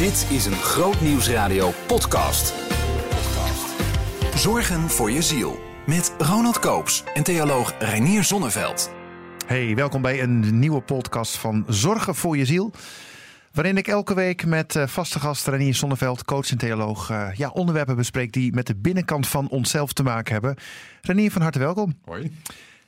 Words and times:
Dit 0.00 0.26
is 0.30 0.46
een 0.46 0.52
Groot 0.52 1.00
Nieuwsradio 1.00 1.70
podcast. 1.86 2.54
Zorgen 4.34 4.80
voor 4.80 5.10
je 5.10 5.22
ziel. 5.22 5.58
Met 5.86 6.14
Ronald 6.18 6.58
Koops 6.58 7.04
en 7.14 7.22
theoloog 7.22 7.74
Reinier 7.78 8.24
Zonneveld. 8.24 8.90
Hey, 9.46 9.74
welkom 9.74 10.02
bij 10.02 10.22
een 10.22 10.58
nieuwe 10.58 10.80
podcast 10.80 11.36
van 11.36 11.64
Zorgen 11.68 12.14
voor 12.14 12.36
je 12.36 12.44
ziel. 12.44 12.72
Waarin 13.52 13.76
ik 13.76 13.88
elke 13.88 14.14
week 14.14 14.46
met 14.46 14.76
eh, 14.76 14.86
vaste 14.86 15.20
gast 15.20 15.46
Renier 15.46 15.74
Zonneveld, 15.74 16.24
coach 16.24 16.50
en 16.50 16.58
theoloog, 16.58 17.10
eh, 17.10 17.28
ja, 17.34 17.48
onderwerpen 17.48 17.96
bespreek 17.96 18.32
die 18.32 18.52
met 18.52 18.66
de 18.66 18.76
binnenkant 18.76 19.26
van 19.28 19.48
onszelf 19.48 19.92
te 19.92 20.02
maken 20.02 20.32
hebben. 20.32 20.56
Renier, 21.00 21.30
van 21.30 21.42
harte 21.42 21.58
welkom. 21.58 21.98
Hoi. 22.04 22.22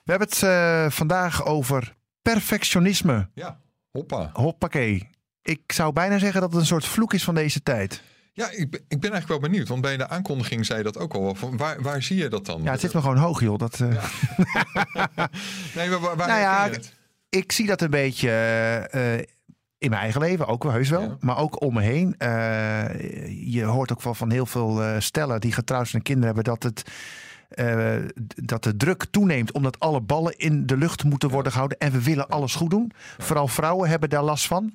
We 0.05 0.11
hebben 0.11 0.29
het 0.29 0.43
eh, 0.43 0.91
vandaag 0.91 1.47
over 1.47 1.95
perfectionisme. 2.23 3.29
Ja, 3.35 3.61
hoppa. 3.91 4.31
Hoppakee. 4.33 5.12
Ik 5.43 5.61
zou 5.67 5.93
bijna 5.93 6.19
zeggen 6.19 6.41
dat 6.41 6.51
het 6.51 6.61
een 6.61 6.67
soort 6.67 6.85
vloek 6.87 7.13
is 7.15 7.25
van 7.25 7.35
deze 7.35 7.63
tijd. 7.63 8.03
Ja, 8.33 8.51
ik 8.51 8.71
ben, 8.71 8.81
ik 8.89 9.01
ben 9.01 9.11
eigenlijk 9.13 9.41
wel 9.41 9.51
benieuwd. 9.51 9.69
Want 9.69 9.81
bij 9.81 9.97
de 9.97 10.09
aankondiging 10.09 10.67
zei 10.67 10.79
je 10.79 10.85
dat 10.85 10.99
ook 10.99 11.15
al. 11.15 11.35
Van 11.35 11.57
waar, 11.57 11.83
waar 11.83 12.03
zie 12.03 12.17
je 12.17 12.29
dat 12.29 12.47
dan? 12.47 12.63
Ja, 12.63 12.71
het 12.71 12.81
zit 12.81 12.95
me 12.95 13.01
gewoon 13.01 13.17
hoog, 13.17 13.41
joh. 13.41 13.59
Dat, 13.59 13.81
eh, 13.81 13.89
nee, 15.77 15.89
maar 15.89 16.01
waar, 16.01 16.17
waar 16.17 16.29
Nou 16.29 16.41
ja, 16.41 16.69
het? 16.71 16.95
ik 17.29 17.53
zie 17.53 17.67
dat 17.67 17.81
een 17.81 17.91
beetje 17.91 18.31
eh, 18.91 19.15
in 19.79 19.91
mijn 19.91 20.03
eigen 20.03 20.21
leven, 20.21 20.47
ook 20.47 20.63
wel 20.63 20.73
heus 20.73 20.89
wel, 20.89 21.01
Ja. 21.03 21.17
maar 21.21 21.39
ook 21.39 21.63
om 21.63 21.75
me 21.75 21.83
heen. 21.83 22.15
Eh, 22.19 23.53
je 23.53 23.65
hoort 23.65 23.93
ook 23.93 24.03
wel 24.03 24.15
van 24.15 24.31
heel 24.31 24.47
veel 24.47 25.01
stellen 25.01 25.41
die 25.41 25.53
getrouwd 25.53 25.89
zijn 25.89 26.03
en 26.03 26.09
kinderen 26.09 26.35
hebben 26.35 26.53
dat 26.55 26.63
het. 26.63 26.83
Eh, 27.55 27.95
dat 28.25 28.63
de 28.63 28.77
druk 28.77 29.05
toeneemt 29.11 29.53
omdat 29.53 29.79
alle 29.79 30.01
ballen 30.01 30.39
in 30.39 30.67
de 30.67 30.77
lucht 30.77 31.05
moeten 31.05 31.29
worden 31.29 31.53
gehouden. 31.53 31.79
En 31.79 31.93
we 31.93 32.03
willen 32.03 32.29
alles 32.29 32.55
goed 32.55 32.71
doen. 32.71 32.93
Vooral 33.19 33.49
vrouwen 33.49 33.89
hebben 33.89 34.11
daar 34.11 34.23
last 34.23 34.47
van. 34.47 34.73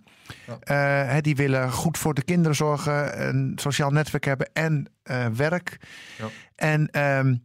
Eh, 0.59 1.15
die 1.21 1.35
willen 1.35 1.71
goed 1.71 1.97
voor 1.97 2.13
de 2.13 2.23
kinderen 2.23 2.55
zorgen, 2.55 3.27
een 3.27 3.51
sociaal 3.55 3.89
netwerk 3.89 4.25
hebben 4.25 4.49
en 4.53 4.85
eh, 5.03 5.25
werk. 5.25 5.77
Ja. 6.17 6.25
En 6.55 6.89
ehm, 6.89 7.35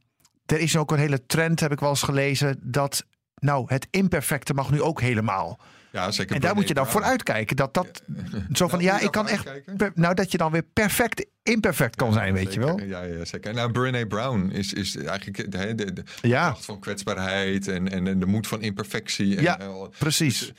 er 0.47 0.61
is 0.61 0.77
ook 0.77 0.91
een 0.91 0.99
hele 0.99 1.27
trend, 1.27 1.61
heb 1.61 1.73
ik 1.73 1.81
wel 1.81 1.89
eens 1.89 2.03
gelezen, 2.03 2.59
dat 2.63 3.07
nou, 3.35 3.65
het 3.67 3.87
imperfecte 3.91 4.55
mag 4.55 4.71
nu 4.71 4.83
ook 4.83 5.01
helemaal. 5.01 5.61
Ja, 5.93 6.11
zeker. 6.11 6.35
En 6.35 6.41
daar 6.41 6.55
moet 6.55 6.69
je 6.69 6.75
dan 6.75 6.87
voor 6.87 7.03
uitkijken. 7.03 7.57
Dat 7.57 7.75
dat 7.75 8.03
zo 8.53 8.69
van 8.69 8.83
Nou, 8.83 8.83
ja, 8.83 9.01
ik 9.01 9.11
kan 9.11 9.29
echt. 9.29 9.51
nou, 9.95 10.15
dat 10.15 10.33
je 10.33 10.39
dan 10.39 10.53
weer 10.53 10.63
perfect 10.63 11.27
imperfect 11.43 11.97
kan 11.97 12.13
zijn, 12.13 12.35
weet 12.35 12.55
je 12.55 12.61
wel. 12.61 12.81
Ja, 12.81 13.03
ja, 13.03 13.25
zeker. 13.25 13.55
Nou, 13.55 13.73
Brené 13.73 14.07
Brown 14.07 14.51
is, 14.51 14.73
is 14.73 14.97
eigenlijk 14.97 15.51
de, 15.51 15.75
de, 15.75 16.03
van 16.59 16.81
kwetsbaarheid 16.81 17.69
en, 17.69 17.89
en, 17.89 18.19
de 18.19 18.27
moed 18.27 18.47
van 18.47 18.63
imperfectie. 18.63 19.37
En, 19.37 19.43
Ja, 19.43 19.61
eh, 19.61 19.83
precies. 19.99 20.53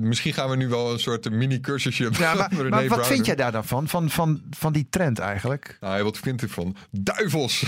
Misschien 0.00 0.32
gaan 0.32 0.50
we 0.50 0.56
nu 0.56 0.68
wel 0.68 0.92
een 0.92 0.98
soort 0.98 1.30
mini-cursusje. 1.30 2.10
Ja, 2.18 2.34
maar, 2.34 2.50
maar 2.70 2.88
wat 2.88 2.98
Brown 2.98 3.12
vind 3.12 3.26
jij 3.26 3.34
daar 3.34 3.52
dan 3.52 3.64
van? 3.64 3.88
Van, 3.88 4.10
van, 4.10 4.42
van 4.50 4.72
die 4.72 4.86
trend 4.90 5.18
eigenlijk? 5.18 5.76
Nou, 5.80 6.02
wat 6.02 6.18
vind 6.18 6.42
ik 6.42 6.50
van? 6.50 6.76
Duivels! 6.90 7.60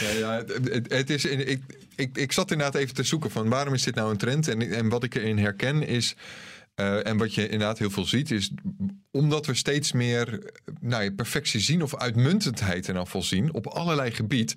ja, 0.00 0.10
ja, 0.18 0.44
het, 0.88 1.10
is, 1.10 1.24
ik, 1.24 1.60
ik, 1.96 2.18
ik 2.18 2.32
zat 2.32 2.50
inderdaad 2.50 2.80
even 2.80 2.94
te 2.94 3.02
zoeken 3.02 3.30
van 3.30 3.48
waarom 3.48 3.74
is 3.74 3.82
dit 3.82 3.94
nou 3.94 4.10
een 4.10 4.16
trend? 4.16 4.48
En, 4.48 4.70
en 4.72 4.88
wat 4.88 5.04
ik 5.04 5.14
erin 5.14 5.38
herken 5.38 5.86
is, 5.86 6.16
eh, 6.76 7.06
en 7.06 7.16
wat 7.16 7.34
je 7.34 7.48
inderdaad 7.48 7.78
heel 7.78 7.90
veel 7.90 8.04
ziet, 8.04 8.30
is 8.30 8.50
omdat 9.10 9.46
we 9.46 9.54
steeds 9.54 9.92
meer 9.92 10.32
eh, 10.32 10.74
nou, 10.80 11.12
perfectie 11.12 11.60
zien 11.60 11.82
of 11.82 11.96
uitmuntendheid 11.96 12.88
in 12.88 12.96
afval 12.96 13.22
zien 13.22 13.54
op 13.54 13.66
allerlei 13.66 14.10
gebied. 14.10 14.54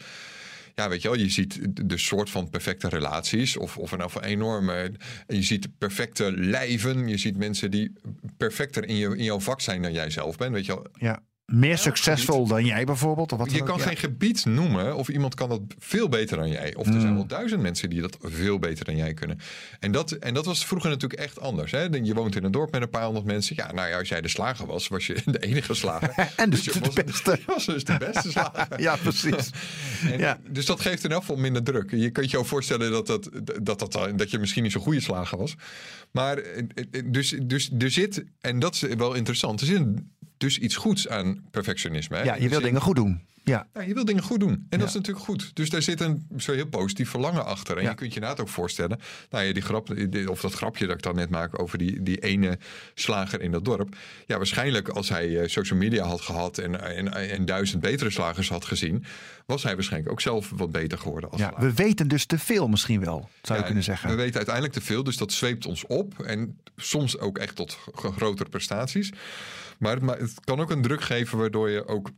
Ja, 0.79 0.89
weet 0.89 1.01
je 1.01 1.09
wel, 1.09 1.17
je 1.17 1.29
ziet 1.29 1.59
de 1.87 1.97
soort 1.97 2.29
van 2.29 2.49
perfecte 2.49 2.89
relaties. 2.89 3.57
Of, 3.57 3.77
of 3.77 3.91
een 3.91 4.09
van 4.09 4.23
enorme. 4.23 4.91
En 5.27 5.35
je 5.35 5.43
ziet 5.43 5.77
perfecte 5.77 6.31
lijven. 6.31 7.07
Je 7.07 7.17
ziet 7.17 7.37
mensen 7.37 7.71
die 7.71 7.91
perfecter 8.37 8.85
in, 8.87 8.95
je, 8.95 9.17
in 9.17 9.23
jouw 9.23 9.39
vak 9.39 9.61
zijn 9.61 9.81
dan 9.81 9.93
jij 9.93 10.09
zelf 10.09 10.37
bent. 10.37 10.53
Weet 10.53 10.65
je 10.65 10.73
wel, 10.73 10.87
Ja. 10.93 11.23
Meer 11.51 11.77
succesvol 11.77 12.47
dan 12.47 12.65
jij 12.65 12.85
bijvoorbeeld? 12.85 13.31
Of 13.31 13.37
wat 13.37 13.51
je 13.51 13.61
ook? 13.61 13.67
kan 13.67 13.77
Ja. 13.77 13.83
geen 13.83 13.97
gebied 13.97 14.45
noemen 14.45 14.95
of 14.95 15.07
iemand 15.09 15.35
kan 15.35 15.49
dat 15.49 15.61
veel 15.79 16.09
beter 16.09 16.37
dan 16.37 16.49
jij. 16.49 16.75
Of 16.75 16.87
er 16.87 16.93
Mm. 16.93 17.01
zijn 17.01 17.13
wel 17.15 17.25
duizend 17.27 17.61
mensen 17.61 17.89
die 17.89 18.01
dat 18.01 18.17
veel 18.21 18.59
beter 18.59 18.85
dan 18.85 18.95
jij 18.95 19.13
kunnen. 19.13 19.39
En 19.79 19.91
dat, 19.91 20.11
en 20.11 20.33
dat 20.33 20.45
was 20.45 20.65
vroeger 20.65 20.89
natuurlijk 20.89 21.21
echt 21.21 21.39
anders. 21.39 21.71
Hè? 21.71 21.81
Je 21.81 22.13
woont 22.13 22.35
in 22.35 22.43
een 22.43 22.51
dorp 22.51 22.71
met 22.71 22.81
een 22.81 22.89
paar 22.89 23.03
honderd 23.03 23.25
mensen. 23.25 23.55
Ja, 23.55 23.71
nou 23.71 23.89
ja, 23.89 23.97
als 23.97 24.09
jij 24.09 24.21
de 24.21 24.27
slager 24.27 24.65
was, 24.65 24.87
was 24.87 25.07
je 25.07 25.15
de 25.25 25.39
enige 25.39 25.73
slager. 25.73 26.13
En 26.35 26.49
dus 26.49 26.63
je 26.65 26.71
de 26.71 26.79
was, 26.79 26.93
beste. 26.93 27.39
Was 27.45 27.65
dus 27.65 27.83
de 27.83 27.97
beste 27.97 28.31
slager. 28.31 28.67
Ja, 28.81 28.95
precies. 28.95 29.49
En 30.03 30.19
Ja. 30.19 30.39
Dus 30.49 30.65
dat 30.65 30.79
geeft 30.81 31.03
in 31.03 31.11
elk 31.11 31.19
geval 31.21 31.35
minder 31.35 31.63
druk. 31.63 31.91
Je 31.91 32.09
kunt 32.09 32.31
je 32.31 32.37
ook 32.37 32.45
voorstellen 32.45 32.91
dat, 32.91 33.07
dat, 33.07 33.29
dat, 33.61 33.79
dat, 33.79 34.09
dat 34.15 34.31
je 34.31 34.39
misschien 34.39 34.63
niet 34.63 34.71
zo'n 34.71 34.81
goede 34.81 34.99
slager 35.01 35.37
was. 35.37 35.55
Maar 36.11 36.37
eh, 36.37 36.63
eh, 36.91 37.03
dus, 37.05 37.35
dus 37.43 37.71
er 37.77 37.91
zit, 37.91 38.23
en 38.41 38.59
dat 38.59 38.73
is 38.73 38.81
wel 38.81 39.13
interessant, 39.13 39.59
er 39.61 39.65
zit 39.67 39.81
dus 40.39 40.57
iets 40.57 40.75
goeds 40.75 41.07
aan 41.07 41.43
perfectionisme. 41.51 42.17
Hè? 42.17 42.23
Ja, 42.23 42.33
je 42.35 42.39
wil 42.41 42.49
zin- 42.57 42.63
dingen 42.63 42.81
goed 42.81 42.95
doen. 42.95 43.27
Ja. 43.43 43.67
ja, 43.73 43.81
je 43.81 43.93
wil 43.93 44.05
dingen 44.05 44.23
goed 44.23 44.39
doen. 44.39 44.49
En 44.51 44.65
Ja. 44.69 44.77
dat 44.77 44.87
is 44.87 44.93
natuurlijk 44.93 45.25
goed. 45.25 45.51
Dus 45.55 45.69
daar 45.69 45.81
zit 45.81 46.01
een 46.01 46.27
zo 46.37 46.53
heel 46.53 46.67
positief 46.67 47.09
verlangen 47.09 47.45
achter. 47.45 47.77
En 47.77 47.83
Ja. 47.83 47.89
je 47.89 47.95
kunt 47.95 48.09
je 48.13 48.15
inderdaad 48.19 48.41
ook 48.41 48.49
voorstellen. 48.49 48.99
Nou 49.29 49.45
ja, 49.45 49.53
die 49.53 49.61
grap, 49.61 49.89
of 50.29 50.41
dat 50.41 50.53
grapje 50.53 50.85
dat 50.87 50.95
ik 50.95 51.01
dan 51.01 51.15
net 51.15 51.29
maak 51.29 51.61
over 51.61 51.77
die, 51.77 52.03
die 52.03 52.17
ene 52.19 52.57
slager 52.93 53.41
in 53.41 53.51
dat 53.51 53.65
dorp. 53.65 53.95
Ja, 54.25 54.37
waarschijnlijk 54.37 54.89
als 54.89 55.09
hij 55.09 55.39
eh, 55.41 55.47
social 55.47 55.79
media 55.79 56.05
had 56.05 56.21
gehad 56.21 56.57
en, 56.57 56.81
en, 56.95 57.13
en 57.13 57.45
duizend 57.45 57.81
betere 57.81 58.09
slagers 58.09 58.49
had 58.49 58.65
gezien. 58.65 59.03
Was 59.45 59.63
hij 59.63 59.73
waarschijnlijk 59.75 60.11
ook 60.11 60.21
zelf 60.21 60.51
wat 60.55 60.71
beter 60.71 60.97
geworden 60.97 61.29
als 61.29 61.39
ja. 61.41 61.47
slager. 61.49 61.67
We 61.67 61.73
weten 61.73 62.07
dus 62.07 62.25
te 62.25 62.39
veel 62.39 62.67
misschien 62.67 62.99
wel, 62.99 63.29
zou 63.41 63.59
je 63.59 63.65
kunnen 63.65 63.83
zeggen. 63.83 64.09
We 64.09 64.15
weten 64.15 64.35
uiteindelijk 64.35 64.73
te 64.75 64.81
veel, 64.81 65.03
dus 65.03 65.17
dat 65.17 65.31
zweept 65.31 65.65
ons 65.65 65.85
op. 65.87 66.19
En 66.23 66.57
soms 66.75 67.17
ook 67.19 67.37
echt 67.37 67.55
tot 67.55 67.77
grotere 67.93 68.49
prestaties. 68.49 69.11
Maar 69.79 69.93
het, 69.93 70.01
ma- 70.03 70.17
het 70.17 70.33
kan 70.43 70.59
ook 70.59 70.71
een 70.71 70.81
druk 70.81 71.01
geven 71.01 71.37
waardoor 71.37 71.69
je 71.69 71.87
ook. 71.87 72.09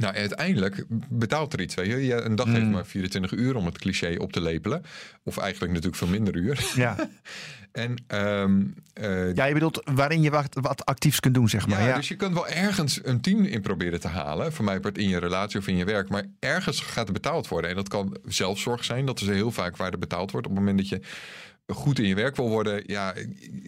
Nou, 0.00 0.14
uiteindelijk 0.14 0.84
betaalt 1.08 1.52
er 1.52 1.60
iets. 1.60 1.74
Weet 1.74 1.86
je. 1.86 2.06
Je- 2.06 2.14
Een 2.20 2.34
dag 2.36 2.46
Mm. 2.46 2.54
heeft 2.54 2.66
maar 2.66 2.86
24 2.86 3.32
uur 3.32 3.56
om 3.56 3.66
het 3.66 3.78
cliché 3.78 4.14
op 4.18 4.32
te 4.32 4.40
lepelen. 4.40 4.82
Of 5.22 5.36
eigenlijk 5.38 5.72
natuurlijk 5.72 5.98
veel 6.02 6.08
minder 6.12 6.36
uur. 6.36 6.70
Ja. 6.74 6.96
En 7.72 7.94
ehm, 8.06 8.62
eh, 8.92 9.34
ja, 9.34 9.44
je 9.44 9.52
bedoelt 9.52 9.90
waarin 9.94 10.22
je 10.22 10.30
wat, 10.30 10.58
wat 10.60 10.84
actiefs 10.84 11.20
kunt 11.20 11.34
doen, 11.34 11.48
zeg 11.48 11.66
maar. 11.66 11.80
ja, 11.80 11.86
Ja, 11.88 11.94
dus 11.96 12.08
je 12.08 12.16
kunt 12.16 12.34
wel 12.34 12.48
ergens 12.48 13.00
een 13.02 13.20
10 13.20 13.46
in 13.46 13.60
proberen 13.60 14.00
te 14.00 14.08
halen. 14.08 14.52
Voor 14.52 14.64
mij 14.64 14.80
part 14.80 14.98
in 14.98 15.08
je 15.08 15.18
relatie 15.18 15.58
of 15.58 15.66
in 15.66 15.76
je 15.76 15.84
werk. 15.84 16.08
Maar 16.08 16.24
ergens 16.38 16.80
gaat 16.80 17.06
er 17.06 17.12
betaald 17.12 17.48
worden. 17.48 17.70
En 17.70 17.76
dat 17.76 17.88
kan 17.88 18.16
zelfzorg 18.24 18.84
zijn. 18.84 19.06
Dat 19.06 19.20
is 19.20 19.26
heel 19.26 19.50
vaak 19.50 19.76
waar 19.76 19.92
er 19.92 19.98
betaald 19.98 20.30
wordt. 20.30 20.46
Op 20.46 20.52
het 20.52 20.64
moment 20.64 20.78
dat 20.78 20.88
je 20.88 21.00
goed 21.74 21.98
in 21.98 22.06
je 22.06 22.14
werk 22.14 22.36
wil 22.36 22.48
worden. 22.48 22.82
Ja, 22.86 23.14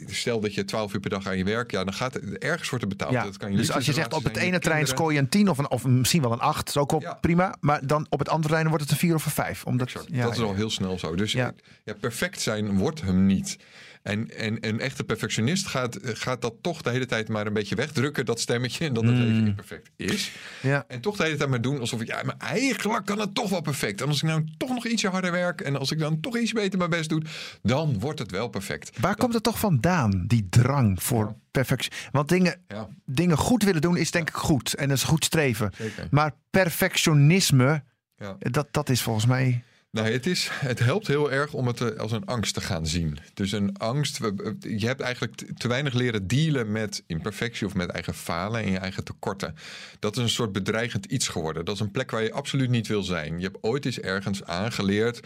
stel 0.06 0.40
dat 0.40 0.54
je 0.54 0.64
12 0.64 0.94
uur 0.94 1.00
per 1.00 1.10
dag 1.10 1.26
aan 1.26 1.36
je 1.38 1.44
werk. 1.44 1.70
Ja, 1.70 1.84
dan 1.84 1.94
gaat 1.94 2.14
er 2.14 2.38
ergens 2.38 2.68
wordt 2.68 2.84
er 2.84 2.90
betaald. 2.90 3.12
Ja, 3.12 3.24
Dat 3.24 3.36
kan 3.36 3.50
je 3.50 3.56
dus 3.56 3.72
als 3.72 3.86
je 3.86 3.92
zegt 3.92 4.12
op 4.12 4.24
het 4.24 4.36
ene 4.36 4.58
trein 4.58 4.86
scoor 4.86 5.12
je 5.12 5.18
een 5.18 5.28
10 5.28 5.48
of, 5.48 5.58
een, 5.58 5.70
of 5.70 5.84
misschien 5.86 6.22
wel 6.22 6.32
een 6.32 6.40
8, 6.40 6.68
is 6.68 6.76
ook 6.76 6.92
al 6.92 7.00
Ja. 7.00 7.14
prima. 7.14 7.54
Maar 7.60 7.86
dan 7.86 8.06
op 8.08 8.18
het 8.18 8.28
andere 8.28 8.48
trein 8.52 8.68
wordt 8.68 8.82
het 8.82 8.92
een 8.92 8.98
4 8.98 9.14
of 9.14 9.24
een 9.24 9.30
5. 9.30 9.64
Omdat, 9.64 9.90
ja, 9.90 10.22
dat 10.22 10.32
is 10.32 10.40
al 10.40 10.54
heel 10.54 10.70
snel 10.70 10.98
zo. 10.98 11.14
Dus 11.14 11.32
ja. 11.32 11.54
perfect 12.00 12.40
zijn 12.40 12.76
wordt 12.76 13.00
hem 13.00 13.26
niet. 13.26 13.56
En, 14.02 14.36
en 14.36 14.66
een 14.68 14.80
echte 14.80 15.04
perfectionist 15.04 15.66
gaat, 15.66 15.98
gaat 16.02 16.42
dat 16.42 16.54
toch 16.60 16.82
de 16.82 16.90
hele 16.90 17.06
tijd 17.06 17.28
maar 17.28 17.46
een 17.46 17.52
beetje 17.52 17.74
wegdrukken, 17.74 18.24
dat 18.26 18.40
stemmetje, 18.40 18.86
en 18.86 18.94
dat 18.94 19.04
het 19.04 19.14
Mm. 19.14 19.20
leven 19.20 19.44
niet 19.44 19.56
perfect 19.56 19.90
is. 19.96 20.32
Ja. 20.62 20.84
En 20.88 21.00
toch 21.00 21.16
de 21.16 21.22
hele 21.24 21.36
tijd 21.36 21.50
maar 21.50 21.60
doen 21.60 21.80
alsof 21.80 22.00
ik, 22.00 22.06
ja, 22.06 22.22
maar 22.22 22.36
eigenlijk 22.38 23.06
kan 23.06 23.18
het 23.20 23.34
toch 23.34 23.50
wel 23.50 23.60
perfect. 23.60 24.00
En 24.00 24.08
als 24.08 24.16
ik 24.22 24.28
nou 24.28 24.44
toch 24.56 24.68
nog 24.70 24.86
ietsje 24.86 25.08
harder 25.08 25.32
werk 25.32 25.60
en 25.60 25.76
als 25.76 25.90
ik 25.90 25.98
dan 25.98 26.20
toch 26.20 26.36
iets 26.38 26.52
beter 26.52 26.78
mijn 26.78 26.90
best 26.90 27.08
doe, 27.08 27.22
dan 27.62 27.98
wordt 27.98 28.18
het 28.18 28.30
wel 28.30 28.48
perfect. 28.48 29.00
Waar 29.00 29.16
komt 29.16 29.34
het 29.34 29.42
toch 29.42 29.58
vandaan, 29.58 30.24
die 30.26 30.46
drang 30.50 31.02
voor 31.02 31.24
Ja. 31.26 31.36
perfectie? 31.50 31.92
Want 32.12 32.28
dingen, 32.28 32.60
Ja, 32.68 32.88
dingen 33.04 33.36
goed 33.36 33.62
willen 33.62 33.80
doen 33.80 33.96
is 33.96 34.10
denk 34.10 34.28
ik 34.28 34.34
goed. 34.34 34.74
En 34.74 34.88
dat 34.88 34.96
is 34.96 35.02
goed 35.04 35.24
streven. 35.24 35.72
zeker. 35.78 36.06
Maar 36.10 36.32
perfectionisme, 36.50 37.82
Ja. 38.16 38.36
dat, 38.38 38.68
dat 38.70 38.88
is 38.88 39.02
volgens 39.02 39.26
mij... 39.26 39.62
Nou, 39.90 40.10
het, 40.10 40.26
is, 40.26 40.48
het 40.52 40.78
helpt 40.78 41.06
heel 41.06 41.32
erg 41.32 41.52
om 41.52 41.66
het 41.66 41.80
eh, 41.80 41.98
als 41.98 42.12
een 42.12 42.24
angst 42.24 42.54
te 42.54 42.60
gaan 42.60 42.86
zien. 42.86 43.18
Dus 43.34 43.52
een 43.52 43.76
angst, 43.76 44.18
je 44.60 44.86
hebt 44.86 45.00
eigenlijk 45.00 45.58
te 45.58 45.68
weinig 45.68 45.92
leren 45.94 46.26
dealen 46.26 46.72
met 46.72 47.02
imperfectie 47.06 47.66
of 47.66 47.74
met 47.74 47.90
eigen 47.90 48.14
falen 48.14 48.62
en 48.62 48.70
je 48.70 48.78
eigen 48.78 49.04
tekorten. 49.04 49.54
Dat 49.98 50.16
is 50.16 50.22
een 50.22 50.28
soort 50.28 50.52
bedreigend 50.52 51.04
iets 51.04 51.28
geworden. 51.28 51.64
Dat 51.64 51.74
is 51.74 51.80
een 51.80 51.90
plek 51.90 52.10
waar 52.10 52.22
je 52.22 52.32
absoluut 52.32 52.70
niet 52.70 52.86
wil 52.86 53.02
zijn. 53.02 53.38
Je 53.38 53.44
hebt 53.44 53.58
ooit 53.60 53.84
eens 53.84 54.00
ergens 54.00 54.44
aangeleerd 54.44 55.20